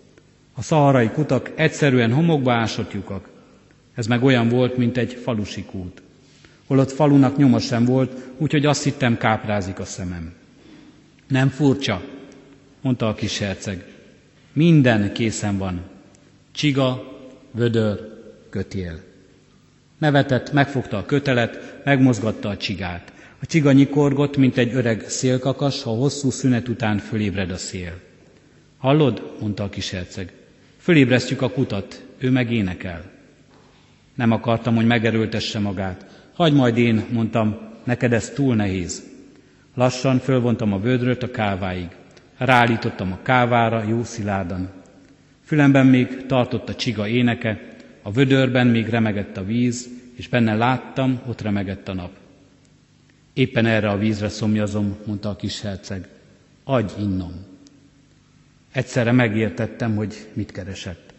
A 0.54 0.62
szaharai 0.62 1.08
kutak 1.08 1.50
egyszerűen 1.54 2.12
homokba 2.12 2.52
ásott 2.52 2.92
lyukak. 2.92 3.28
Ez 3.94 4.06
meg 4.06 4.22
olyan 4.22 4.48
volt, 4.48 4.76
mint 4.76 4.96
egy 4.96 5.12
falusi 5.12 5.64
kút. 5.64 6.02
Holott 6.66 6.92
falunak 6.92 7.36
nyoma 7.36 7.58
sem 7.58 7.84
volt, 7.84 8.12
úgyhogy 8.36 8.66
azt 8.66 8.82
hittem 8.82 9.16
káprázik 9.16 9.78
a 9.78 9.84
szemem. 9.84 10.32
Nem 11.28 11.48
furcsa, 11.48 12.02
mondta 12.80 13.08
a 13.08 13.14
kis 13.14 13.38
herceg. 13.38 13.84
Minden 14.52 15.12
készen 15.12 15.58
van. 15.58 15.80
Csiga, 16.52 17.18
vödör, 17.50 18.00
kötél. 18.50 19.00
Nevetett, 19.98 20.52
megfogta 20.52 20.96
a 20.96 21.04
kötelet, 21.04 21.80
megmozgatta 21.84 22.48
a 22.48 22.56
csigát. 22.56 23.12
A 23.40 23.46
csiga 23.46 23.72
nyikorgott, 23.72 24.36
mint 24.36 24.56
egy 24.56 24.74
öreg 24.74 25.08
szélkakas, 25.08 25.82
ha 25.82 25.90
hosszú 25.90 26.30
szünet 26.30 26.68
után 26.68 26.98
fölébred 26.98 27.50
a 27.50 27.56
szél. 27.56 28.00
Hallod? 28.78 29.36
mondta 29.40 29.62
a 29.64 29.68
kis 29.68 29.90
herceg. 29.90 30.32
Fölébresztjük 30.78 31.42
a 31.42 31.50
kutat, 31.50 32.04
ő 32.18 32.30
meg 32.30 32.52
énekel. 32.52 33.10
Nem 34.14 34.30
akartam, 34.30 34.74
hogy 34.74 34.86
megerőltesse 34.86 35.58
magát. 35.58 36.06
Hagy 36.34 36.52
majd 36.52 36.78
én, 36.78 37.04
mondtam, 37.12 37.56
neked 37.84 38.12
ez 38.12 38.30
túl 38.30 38.54
nehéz. 38.54 39.11
Lassan 39.74 40.18
fölvontam 40.18 40.72
a 40.72 40.80
vödröt 40.80 41.22
a 41.22 41.30
káváig. 41.30 41.88
Ráállítottam 42.36 43.12
a 43.12 43.18
kávára 43.22 43.82
jó 43.82 44.04
szilárdan. 44.04 44.70
Fülemben 45.44 45.86
még 45.86 46.26
tartott 46.26 46.68
a 46.68 46.74
csiga 46.74 47.08
éneke, 47.08 47.60
a 48.02 48.12
vödörben 48.12 48.66
még 48.66 48.88
remegett 48.88 49.36
a 49.36 49.44
víz, 49.44 49.88
és 50.14 50.28
benne 50.28 50.54
láttam, 50.54 51.20
ott 51.26 51.40
remegett 51.40 51.88
a 51.88 51.94
nap. 51.94 52.10
Éppen 53.32 53.66
erre 53.66 53.88
a 53.88 53.98
vízre 53.98 54.28
szomjazom, 54.28 54.96
mondta 55.06 55.28
a 55.28 55.36
kis 55.36 55.60
herceg. 55.60 56.08
adj 56.64 56.92
innom. 56.98 57.32
Egyszerre 58.72 59.12
megértettem, 59.12 59.96
hogy 59.96 60.26
mit 60.32 60.52
keresett. 60.52 61.14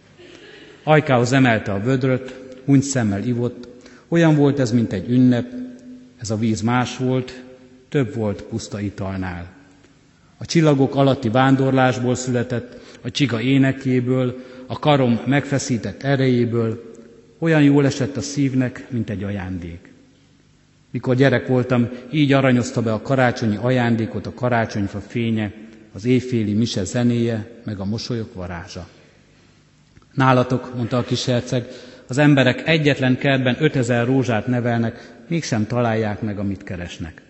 Ajkához 0.84 1.32
emelte 1.32 1.72
a 1.72 1.80
vödröt, 1.80 2.36
huncs 2.66 2.84
szemmel 2.84 3.24
ivott, 3.24 3.68
olyan 4.08 4.36
volt 4.36 4.60
ez, 4.60 4.72
mint 4.72 4.94
egy 4.94 5.10
ünnep, 5.10 5.54
ez 6.20 6.30
a 6.30 6.38
víz 6.38 6.62
más 6.62 6.98
volt, 6.98 7.42
több 7.93 8.15
volt 8.15 8.41
puszta 8.41 8.79
italnál. 8.79 9.51
A 10.38 10.45
csillagok 10.45 10.95
alatti 10.95 11.29
vándorlásból 11.29 12.15
született, 12.15 12.77
a 13.01 13.12
csiga 13.12 13.41
énekéből, 13.41 14.43
a 14.67 14.79
karom 14.79 15.19
megfeszített 15.25 16.03
erejéből, 16.03 16.93
olyan 17.39 17.63
jól 17.63 17.86
esett 17.86 18.17
a 18.17 18.21
szívnek, 18.21 18.88
mint 18.89 19.10
egy 19.10 19.23
ajándék. 19.23 19.93
Mikor 20.91 21.15
gyerek 21.15 21.47
voltam, 21.47 21.89
így 22.12 22.32
aranyozta 22.32 22.82
be 22.82 22.93
a 22.93 23.01
karácsonyi 23.01 23.56
ajándékot 23.56 24.27
a 24.27 24.34
karácsonyfa 24.34 24.99
fénye, 24.99 25.51
az 25.93 26.06
éjféli 26.06 26.53
mise 26.53 26.84
zenéje, 26.84 27.47
meg 27.63 27.79
a 27.79 27.86
mosolyok 27.86 28.34
varázsa. 28.34 28.88
Nálatok, 30.13 30.75
mondta 30.75 30.97
a 30.97 31.03
kis 31.03 31.25
herceg, 31.25 31.67
az 32.08 32.17
emberek 32.17 32.67
egyetlen 32.67 33.17
kertben 33.17 33.56
5000 33.60 34.06
rózsát 34.06 34.47
nevelnek, 34.47 35.13
mégsem 35.27 35.67
találják 35.67 36.21
meg, 36.21 36.39
amit 36.39 36.63
keresnek. 36.63 37.21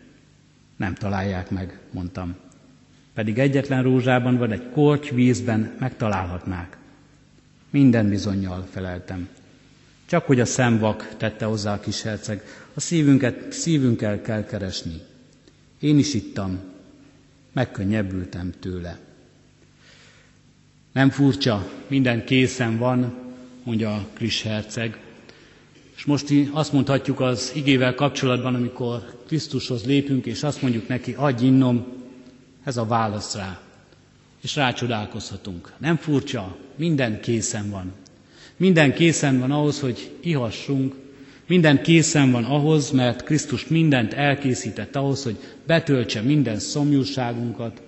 Nem 0.76 0.94
találják 0.94 1.50
meg, 1.50 1.80
mondtam. 1.92 2.36
Pedig 3.14 3.40
egyetlen 3.40 3.84
rózsában 3.84 4.38
vagy 4.38 4.52
egy 4.52 4.70
korty 4.72 5.10
vízben 5.14 5.76
megtalálhatnák. 5.80 6.78
Minden 7.70 8.10
bizonyal 8.10 8.68
feleltem. 8.72 9.28
Csak 10.06 10.26
hogy 10.26 10.40
a 10.40 10.46
szemvak, 10.46 11.14
tette 11.18 11.46
hozzá 11.46 11.74
a 11.74 11.80
kis 11.80 12.02
herceg, 12.02 12.44
a 12.74 12.80
szívünket, 12.80 13.52
szívünkkel 13.52 14.22
kell 14.22 14.46
keresni. 14.46 15.02
Én 15.80 15.98
is 15.98 16.14
ittam, 16.14 16.60
megkönnyebbültem 17.52 18.54
tőle. 18.60 18.98
Nem 20.92 21.10
furcsa, 21.10 21.70
minden 21.88 22.26
készen 22.26 22.78
van, 22.78 23.14
mondja 23.64 23.94
a 23.96 24.08
kis 24.14 24.42
herceg. 24.42 24.98
És 26.04 26.10
most 26.10 26.34
azt 26.52 26.74
mondhatjuk 26.74 27.20
az 27.20 27.52
igével 27.56 27.96
kapcsolatban, 27.96 28.56
amikor 28.56 29.20
Krisztushoz 29.28 29.86
lépünk, 29.86 30.26
és 30.26 30.44
azt 30.44 30.62
mondjuk 30.62 30.88
neki, 30.88 31.13
adj 31.18 31.46
innom, 31.46 31.86
ez 32.63 32.78
a 32.78 32.86
válasz 32.86 33.36
rá. 33.36 33.60
És 34.42 34.56
rácsodálkozhatunk. 34.56 35.74
Nem 35.78 35.96
furcsa, 35.96 36.56
minden 36.76 37.22
készen 37.22 37.70
van. 37.70 37.92
Minden 38.58 38.94
készen 38.94 39.39
van 39.39 39.52
ahhoz, 39.52 39.80
hogy 39.80 40.12
ihassunk, 40.22 40.96
minden 41.48 41.82
készen 41.82 42.32
van 42.32 42.44
ahhoz, 42.44 42.92
mert 42.92 43.24
Krisztus 43.24 43.68
mindent 43.68 44.13
elkészített 44.13 44.96
ahhoz, 44.96 45.24
hogy 45.24 45.38
betöltse 45.68 46.22
minden 46.22 46.60
szomjúságunkat, 46.60 47.82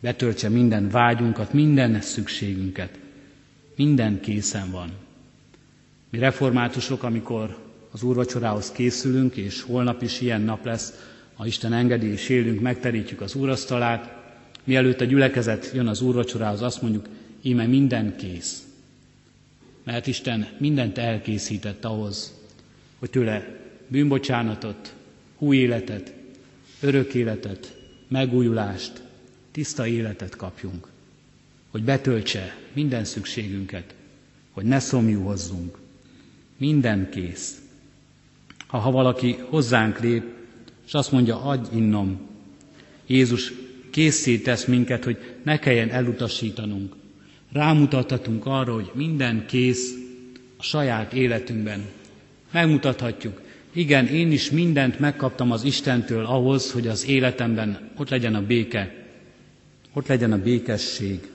betöltse 0.00 0.48
minden 0.48 0.88
vágyunkat, 0.88 1.52
minden 1.52 2.00
szükségünket. 2.00 2.98
Minden 3.76 4.20
készen 4.20 4.70
van. 4.70 4.90
Mi 6.14 6.20
reformátusok, 6.20 7.02
amikor 7.02 7.56
az 7.90 8.02
úrvacsorához 8.02 8.70
készülünk, 8.70 9.36
és 9.36 9.62
holnap 9.62 10.02
is 10.02 10.20
ilyen 10.20 10.40
nap 10.40 10.64
lesz, 10.64 10.92
ha 11.34 11.46
Isten 11.46 11.72
engedi 11.72 12.06
és 12.06 12.28
élünk, 12.28 12.60
megterítjük 12.60 13.20
az 13.20 13.34
úrasztalát, 13.34 14.16
mielőtt 14.64 15.00
a 15.00 15.04
gyülekezet 15.04 15.70
jön 15.74 15.86
az 15.86 16.00
úrvacsorához, 16.00 16.62
azt 16.62 16.82
mondjuk, 16.82 17.08
íme 17.42 17.66
minden 17.66 18.16
kész. 18.16 18.62
Mert 19.84 20.06
Isten 20.06 20.48
mindent 20.58 20.98
elkészített 20.98 21.84
ahhoz, 21.84 22.34
hogy 22.98 23.10
tőle 23.10 23.60
bűnbocsánatot, 23.88 24.94
új 25.38 25.56
életet, 25.56 26.12
örök 26.80 27.14
életet, 27.14 27.76
megújulást, 28.08 29.02
tiszta 29.50 29.86
életet 29.86 30.36
kapjunk, 30.36 30.88
hogy 31.70 31.82
betöltse 31.82 32.56
minden 32.72 33.04
szükségünket, 33.04 33.94
hogy 34.52 34.64
ne 34.64 34.78
szomjúhozzunk. 34.78 35.82
Minden 36.56 37.08
kész. 37.10 37.58
Ha, 38.66 38.78
ha 38.78 38.90
valaki 38.90 39.36
hozzánk 39.48 40.00
lép, 40.00 40.22
és 40.86 40.92
azt 40.92 41.12
mondja, 41.12 41.42
adj 41.42 41.76
innom, 41.76 42.20
Jézus 43.06 43.52
készít 43.90 44.42
tesz 44.42 44.64
minket, 44.64 45.04
hogy 45.04 45.18
ne 45.42 45.58
kelljen 45.58 45.90
elutasítanunk. 45.90 46.94
Rámutathatunk 47.52 48.46
arra, 48.46 48.74
hogy 48.74 48.90
minden 48.94 49.46
kész 49.46 49.94
a 50.56 50.62
saját 50.62 51.12
életünkben. 51.12 51.84
Megmutathatjuk, 52.50 53.40
igen, 53.72 54.06
én 54.06 54.32
is 54.32 54.50
mindent 54.50 54.98
megkaptam 54.98 55.50
az 55.50 55.64
Istentől 55.64 56.24
ahhoz, 56.24 56.72
hogy 56.72 56.86
az 56.86 57.06
életemben 57.06 57.90
ott 57.96 58.08
legyen 58.08 58.34
a 58.34 58.46
béke, 58.46 58.94
ott 59.92 60.06
legyen 60.06 60.32
a 60.32 60.42
békesség, 60.42 61.30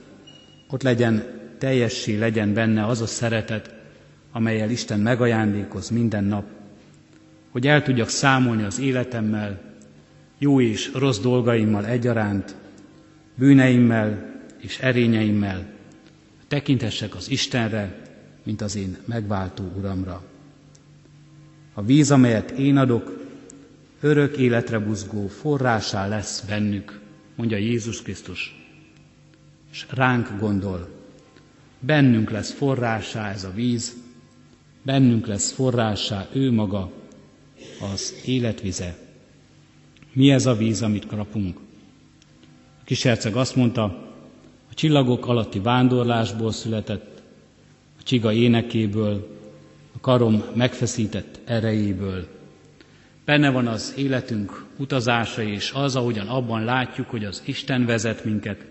ott 0.70 0.84
legyen 0.84 1.40
teljessé 1.58 2.18
legyen 2.18 2.54
benne 2.54 2.86
az 2.86 3.02
a 3.02 3.08
szeretet, 3.08 3.74
amelyel 4.40 4.70
Isten 4.70 5.00
megajándékoz 5.00 5.90
minden 5.90 6.24
nap, 6.24 6.46
hogy 7.52 7.68
el 7.68 7.84
tudjak 7.84 8.10
számolni 8.10 8.64
az 8.64 8.80
életemmel, 8.80 9.62
jó 10.38 10.62
és 10.62 10.92
rossz 10.94 11.20
dolgaimmal 11.20 11.86
egyaránt, 11.86 12.56
bűneimmel 13.36 14.40
és 14.58 14.80
erényeimmel, 14.80 15.66
tekintessek 16.48 17.16
az 17.16 17.30
Istenre, 17.30 18.02
mint 18.44 18.62
az 18.62 18.76
én 18.76 18.98
megváltó 19.06 19.72
Uramra. 19.78 20.24
A 21.74 21.82
víz, 21.84 22.12
amelyet 22.12 22.52
én 22.52 22.78
adok, 22.78 23.26
örök 24.02 24.38
életre 24.38 24.80
buzgó 24.80 25.28
forrásá 25.28 26.08
lesz 26.08 26.40
bennük, 26.40 27.00
mondja 27.36 27.58
Jézus 27.58 28.02
Krisztus. 28.02 28.68
És 29.72 29.86
ránk 29.90 30.40
gondol, 30.40 30.90
bennünk 31.80 32.30
lesz 32.30 32.52
forrásá 32.52 33.32
ez 33.32 33.44
a 33.44 33.52
víz, 33.52 33.99
bennünk 34.82 35.28
lesz 35.28 35.52
forrásá 35.52 36.28
ő 36.32 36.52
maga, 36.52 36.92
az 37.94 38.14
életvize. 38.26 38.98
Mi 40.14 40.32
ez 40.32 40.46
a 40.46 40.56
víz, 40.56 40.82
amit 40.82 41.06
kapunk? 41.06 41.58
A 42.82 42.84
kis 42.86 43.04
herceg 43.04 43.36
azt 43.36 43.56
mondta, 43.56 43.84
a 44.70 44.74
csillagok 44.74 45.28
alatti 45.28 45.60
vándorlásból 45.60 46.52
született, 46.52 47.22
a 48.00 48.04
csiga 48.04 48.34
énekéből, 48.34 49.38
a 49.96 50.00
karom 50.00 50.44
megfeszített 50.54 51.40
erejéből. 51.46 52.28
Benne 53.26 53.50
van 53.50 53.68
az 53.68 53.94
életünk 53.98 54.66
utazása, 54.78 55.42
és 55.42 55.72
az, 55.72 55.96
ahogyan 55.96 56.28
abban 56.28 56.64
látjuk, 56.64 57.10
hogy 57.10 57.26
az 57.26 57.42
Isten 57.46 57.86
vezet 57.86 58.26
minket, 58.26 58.66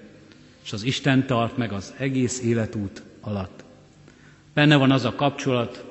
és 0.65 0.73
az 0.73 0.83
Isten 0.83 1.27
tart 1.27 1.57
meg 1.57 1.73
az 1.73 1.95
egész 1.99 2.43
életút 2.43 3.03
alatt. 3.21 3.65
Benne 4.55 4.77
van 4.77 4.91
az 4.91 5.05
a 5.05 5.15
kapcsolat, 5.15 5.88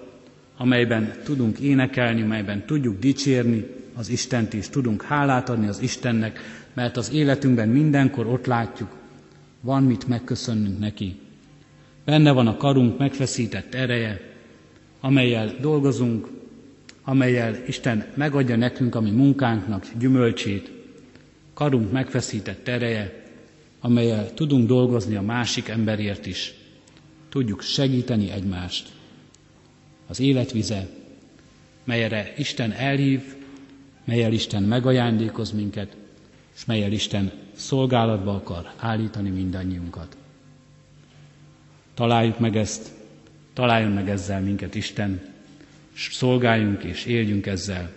amelyben 0.58 1.14
tudunk 1.24 1.60
énekelni, 1.60 2.22
amelyben 2.22 2.66
tudjuk 2.66 3.00
dicsérni 3.00 3.66
az 3.96 4.10
Istent, 4.10 4.54
és 4.54 4.70
tudunk 4.70 5.02
hálát 5.02 5.50
adni 5.50 5.68
az 5.68 5.82
Istennek, 5.82 6.40
mert 6.74 6.98
az 6.98 7.12
életünkben 7.12 7.70
mindenkor 7.70 8.28
ott 8.28 8.46
látjuk, 8.46 8.96
van 9.62 9.84
mit 9.84 10.08
megköszönnünk 10.08 10.80
neki. 10.80 11.20
Benne 12.06 12.32
van 12.32 12.48
a 12.48 12.58
karunk 12.58 12.98
megfeszített 12.98 13.74
ereje, 13.74 14.22
amelyel 15.00 15.54
dolgozunk, 15.62 16.28
amelyel 17.04 17.56
Isten 17.68 18.06
megadja 18.14 18.56
nekünk 18.56 18.96
a 18.96 19.02
mi 19.02 19.12
munkánknak 19.12 19.86
gyümölcsét, 20.00 20.72
karunk 21.54 21.92
megfeszített 21.92 22.68
ereje, 22.68 23.24
amelyel 23.80 24.34
tudunk 24.34 24.68
dolgozni 24.68 25.16
a 25.16 25.22
másik 25.22 25.68
emberért 25.68 26.26
is. 26.26 26.54
Tudjuk 27.30 27.62
segíteni 27.62 28.32
egymást 28.32 28.97
az 30.08 30.20
életvize, 30.20 30.88
melyre 31.84 32.34
Isten 32.38 32.72
elhív, 32.72 33.22
melyel 34.04 34.34
Isten 34.34 34.64
megajándékoz 34.64 35.52
minket, 35.52 35.96
és 36.56 36.66
melyel 36.66 36.92
Isten 36.92 37.32
szolgálatba 37.56 38.36
akar 38.36 38.72
állítani 38.78 39.30
mindannyiunkat. 39.30 40.18
Találjuk 41.94 42.40
meg 42.40 42.56
ezt, 42.56 42.92
találjon 43.54 43.92
meg 43.92 44.10
ezzel 44.10 44.42
minket 44.42 44.76
Isten, 44.76 45.22
és 45.94 46.10
szolgáljunk 46.12 46.84
és 46.84 47.06
éljünk 47.06 47.46
ezzel 47.46 47.92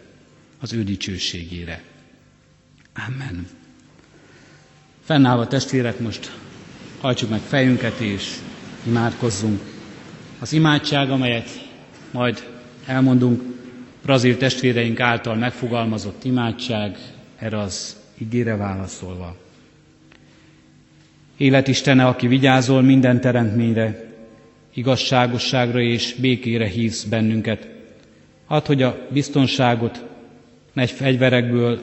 az 0.61 0.73
ő 0.73 0.85
dicsőségére. 0.85 1.83
Amen. 3.07 3.49
Fennállva 5.05 5.47
testvérek, 5.47 5.99
most 5.99 6.37
hajtsuk 7.01 7.31
meg 7.31 7.41
fejünket 7.41 8.01
és 8.01 8.39
imádkozzunk. 8.87 9.61
Az 10.39 10.53
imádság, 10.53 11.11
amelyet 11.11 11.70
majd 12.11 12.43
elmondunk 12.87 13.43
brazil 14.03 14.37
testvéreink 14.37 15.01
által 15.01 15.35
megfogalmazott 15.35 16.25
imádság, 16.25 16.99
erre 17.39 17.59
az 17.59 17.97
ígére 18.19 18.57
válaszolva. 18.57 19.37
Életistene, 21.37 22.07
aki 22.07 22.27
vigyázol 22.27 22.83
minden 22.83 23.21
teremtményre, 23.21 24.09
igazságosságra 24.75 25.81
és 25.81 26.15
békére 26.21 26.67
hívsz 26.67 27.05
bennünket. 27.05 27.69
Add, 28.47 28.67
hogy 28.67 28.83
a 28.83 29.07
biztonságot 29.11 30.05
ne 30.73 30.87
fegyverekből, 30.87 31.81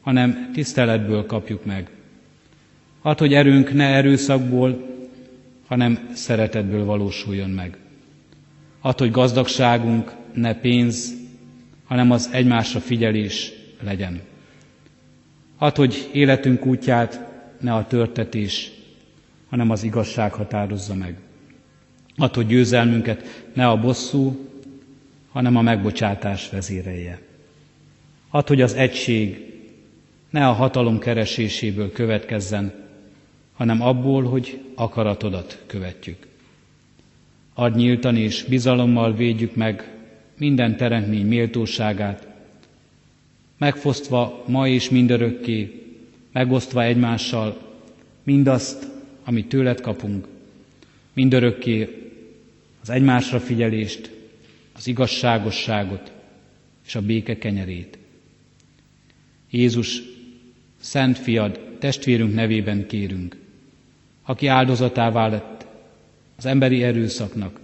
hanem 0.00 0.50
tiszteletből 0.52 1.26
kapjuk 1.26 1.64
meg. 1.64 1.90
Add, 3.02 3.18
hogy 3.18 3.34
erőnk 3.34 3.72
ne 3.74 3.84
erőszakból, 3.84 4.90
hanem 5.66 6.08
szeretetből 6.14 6.84
valósuljon 6.84 7.50
meg. 7.50 7.76
Add, 8.84 8.98
hogy 8.98 9.10
gazdagságunk 9.10 10.12
ne 10.34 10.54
pénz, 10.54 11.14
hanem 11.84 12.10
az 12.10 12.28
egymásra 12.32 12.80
figyelés 12.80 13.52
legyen. 13.82 14.20
Add, 15.58 15.76
hogy 15.76 16.08
életünk 16.12 16.66
útját 16.66 17.20
ne 17.60 17.74
a 17.74 17.86
törtetés, 17.86 18.70
hanem 19.50 19.70
az 19.70 19.82
igazság 19.82 20.32
határozza 20.32 20.94
meg. 20.94 21.16
Add, 22.16 22.34
hogy 22.34 22.46
győzelmünket 22.46 23.44
ne 23.54 23.68
a 23.68 23.80
bosszú, 23.80 24.48
hanem 25.32 25.56
a 25.56 25.62
megbocsátás 25.62 26.50
vezérelje. 26.50 27.20
Add, 28.30 28.46
hogy 28.48 28.60
az 28.60 28.74
egység 28.74 29.52
ne 30.30 30.48
a 30.48 30.52
hatalom 30.52 30.98
kereséséből 30.98 31.92
következzen, 31.92 32.72
hanem 33.52 33.82
abból, 33.82 34.22
hogy 34.24 34.60
akaratodat 34.74 35.62
követjük. 35.66 36.26
Adj 37.54 37.76
nyíltan 37.78 38.16
és 38.16 38.44
bizalommal 38.44 39.14
védjük 39.14 39.54
meg 39.54 39.90
minden 40.38 40.76
teremtmény 40.76 41.26
méltóságát, 41.26 42.26
megfosztva 43.58 44.44
ma 44.46 44.68
és 44.68 44.90
mindörökké, 44.90 45.82
megosztva 46.32 46.82
egymással 46.82 47.60
mindazt, 48.22 48.86
amit 49.24 49.48
tőled 49.48 49.80
kapunk, 49.80 50.26
mindörökké 51.12 51.88
az 52.82 52.90
egymásra 52.90 53.40
figyelést, 53.40 54.10
az 54.76 54.86
igazságosságot 54.86 56.12
és 56.86 56.94
a 56.94 57.00
béke 57.00 57.38
kenyerét. 57.38 57.98
Jézus, 59.50 60.02
Szent 60.80 61.18
Fiad, 61.18 61.60
testvérünk 61.78 62.34
nevében 62.34 62.86
kérünk, 62.86 63.36
aki 64.22 64.46
áldozatává 64.46 65.28
lett 65.28 65.51
az 66.42 66.48
emberi 66.48 66.82
erőszaknak, 66.82 67.60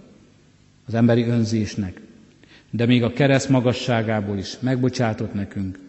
az 0.85 0.93
emberi 0.93 1.23
önzésnek, 1.23 2.01
de 2.69 2.85
még 2.85 3.03
a 3.03 3.13
kereszt 3.13 3.49
magasságából 3.49 4.37
is 4.37 4.59
megbocsátott 4.59 5.33
nekünk. 5.33 5.79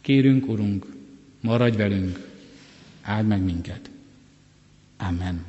Kérünk, 0.00 0.48
Urunk, 0.48 0.86
maradj 1.40 1.76
velünk, 1.76 2.28
áld 3.02 3.26
meg 3.26 3.42
minket. 3.42 3.90
Amen. 4.96 5.44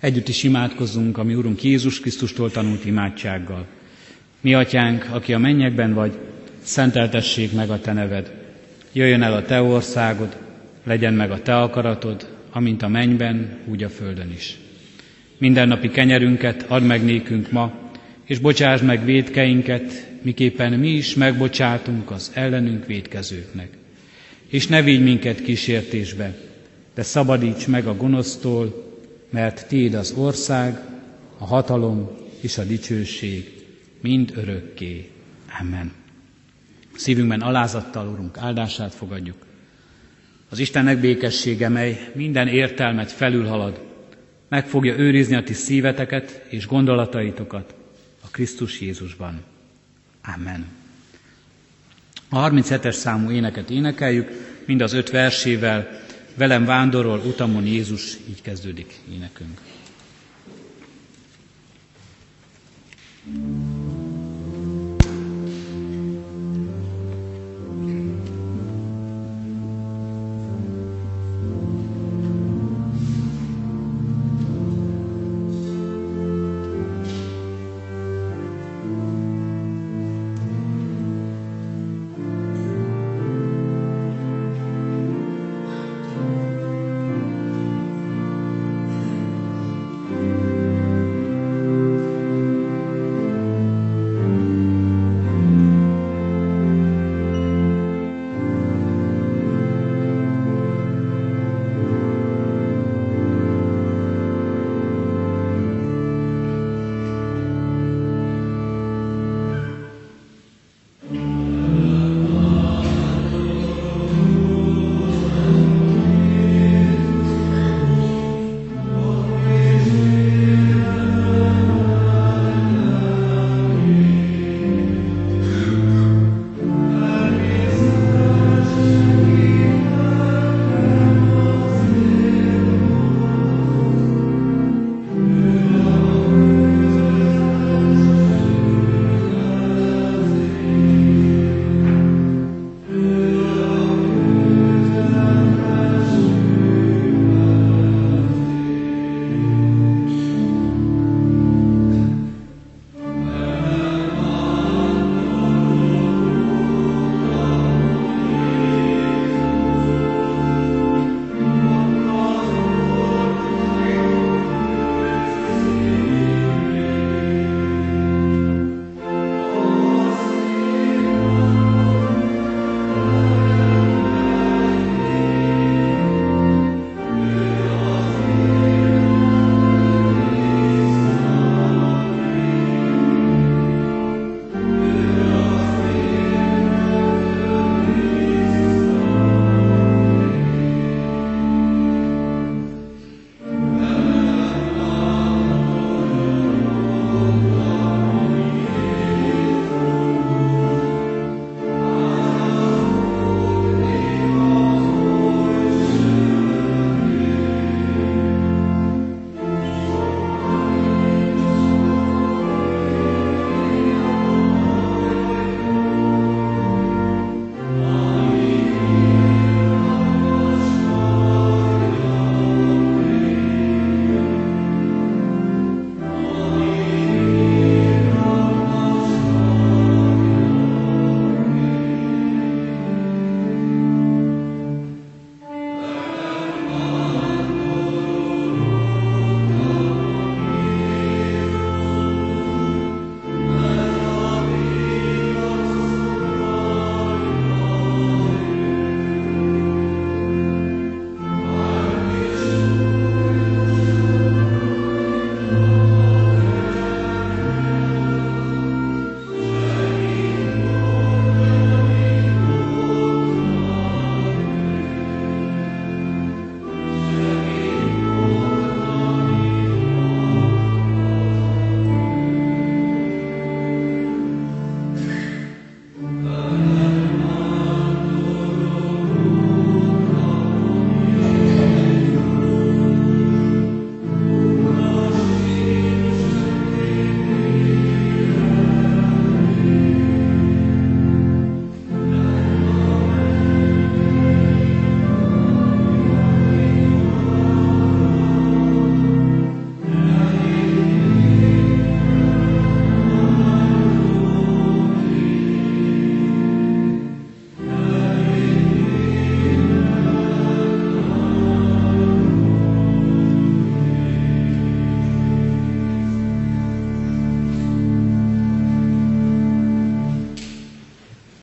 Együtt 0.00 0.28
is 0.28 0.42
imádkozzunk, 0.42 1.18
ami 1.18 1.34
Urunk 1.34 1.62
Jézus 1.62 2.00
Krisztustól 2.00 2.50
tanult 2.50 2.84
imádsággal. 2.84 3.66
Mi, 4.40 4.54
Atyánk, 4.54 5.08
aki 5.10 5.32
a 5.32 5.38
mennyekben 5.38 5.94
vagy, 5.94 6.18
szenteltessék 6.62 7.52
meg 7.52 7.70
a 7.70 7.80
Te 7.80 7.92
neved. 7.92 8.32
Jöjjön 8.92 9.22
el 9.22 9.32
a 9.34 9.42
Te 9.42 9.62
országod, 9.62 10.36
legyen 10.84 11.14
meg 11.14 11.30
a 11.30 11.42
Te 11.42 11.60
akaratod, 11.60 12.36
amint 12.50 12.82
a 12.82 12.88
mennyben, 12.88 13.58
úgy 13.66 13.82
a 13.82 13.88
földön 13.88 14.30
is. 14.30 14.58
Mindennapi 15.40 15.88
kenyerünket 15.90 16.64
add 16.68 16.82
meg 16.82 17.04
nékünk 17.04 17.50
ma, 17.52 17.72
és 18.24 18.38
bocsásd 18.38 18.84
meg 18.84 19.04
védkeinket, 19.04 20.08
miképpen 20.22 20.72
mi 20.72 20.88
is 20.88 21.14
megbocsátunk 21.14 22.10
az 22.10 22.30
ellenünk 22.34 22.86
védkezőknek. 22.86 23.68
És 24.48 24.66
ne 24.66 24.82
vigy 24.82 25.02
minket 25.02 25.42
kísértésbe, 25.42 26.36
de 26.94 27.02
szabadíts 27.02 27.66
meg 27.66 27.86
a 27.86 27.96
gonosztól, 27.96 28.94
mert 29.30 29.68
Tiéd 29.68 29.94
az 29.94 30.12
ország, 30.16 30.78
a 31.38 31.44
hatalom 31.46 32.10
és 32.40 32.58
a 32.58 32.64
dicsőség 32.64 33.52
mind 34.00 34.32
örökké. 34.36 35.08
Amen. 35.60 35.92
Szívünkben 36.96 37.40
alázattal, 37.40 38.08
Urunk, 38.08 38.38
áldását 38.38 38.94
fogadjuk. 38.94 39.36
Az 40.48 40.58
Istennek 40.58 40.98
békessége, 41.00 41.68
mely 41.68 42.10
minden 42.14 42.48
értelmet 42.48 43.12
felülhalad, 43.12 43.89
meg 44.50 44.66
fogja 44.68 44.98
őrizni 44.98 45.34
a 45.34 45.42
ti 45.42 45.52
szíveteket 45.52 46.44
és 46.48 46.66
gondolataitokat 46.66 47.74
a 48.20 48.28
Krisztus 48.30 48.80
Jézusban. 48.80 49.42
Amen. 50.34 50.66
A 52.28 52.50
37-es 52.50 52.92
számú 52.92 53.30
éneket 53.30 53.70
énekeljük, 53.70 54.28
mind 54.66 54.80
az 54.80 54.92
öt 54.92 55.10
versével, 55.10 56.00
velem 56.34 56.64
vándorol 56.64 57.18
utamon 57.18 57.66
Jézus, 57.66 58.16
így 58.28 58.42
kezdődik 58.42 58.94
énekünk. 59.12 59.60
thank 63.32 63.64
you 63.64 63.69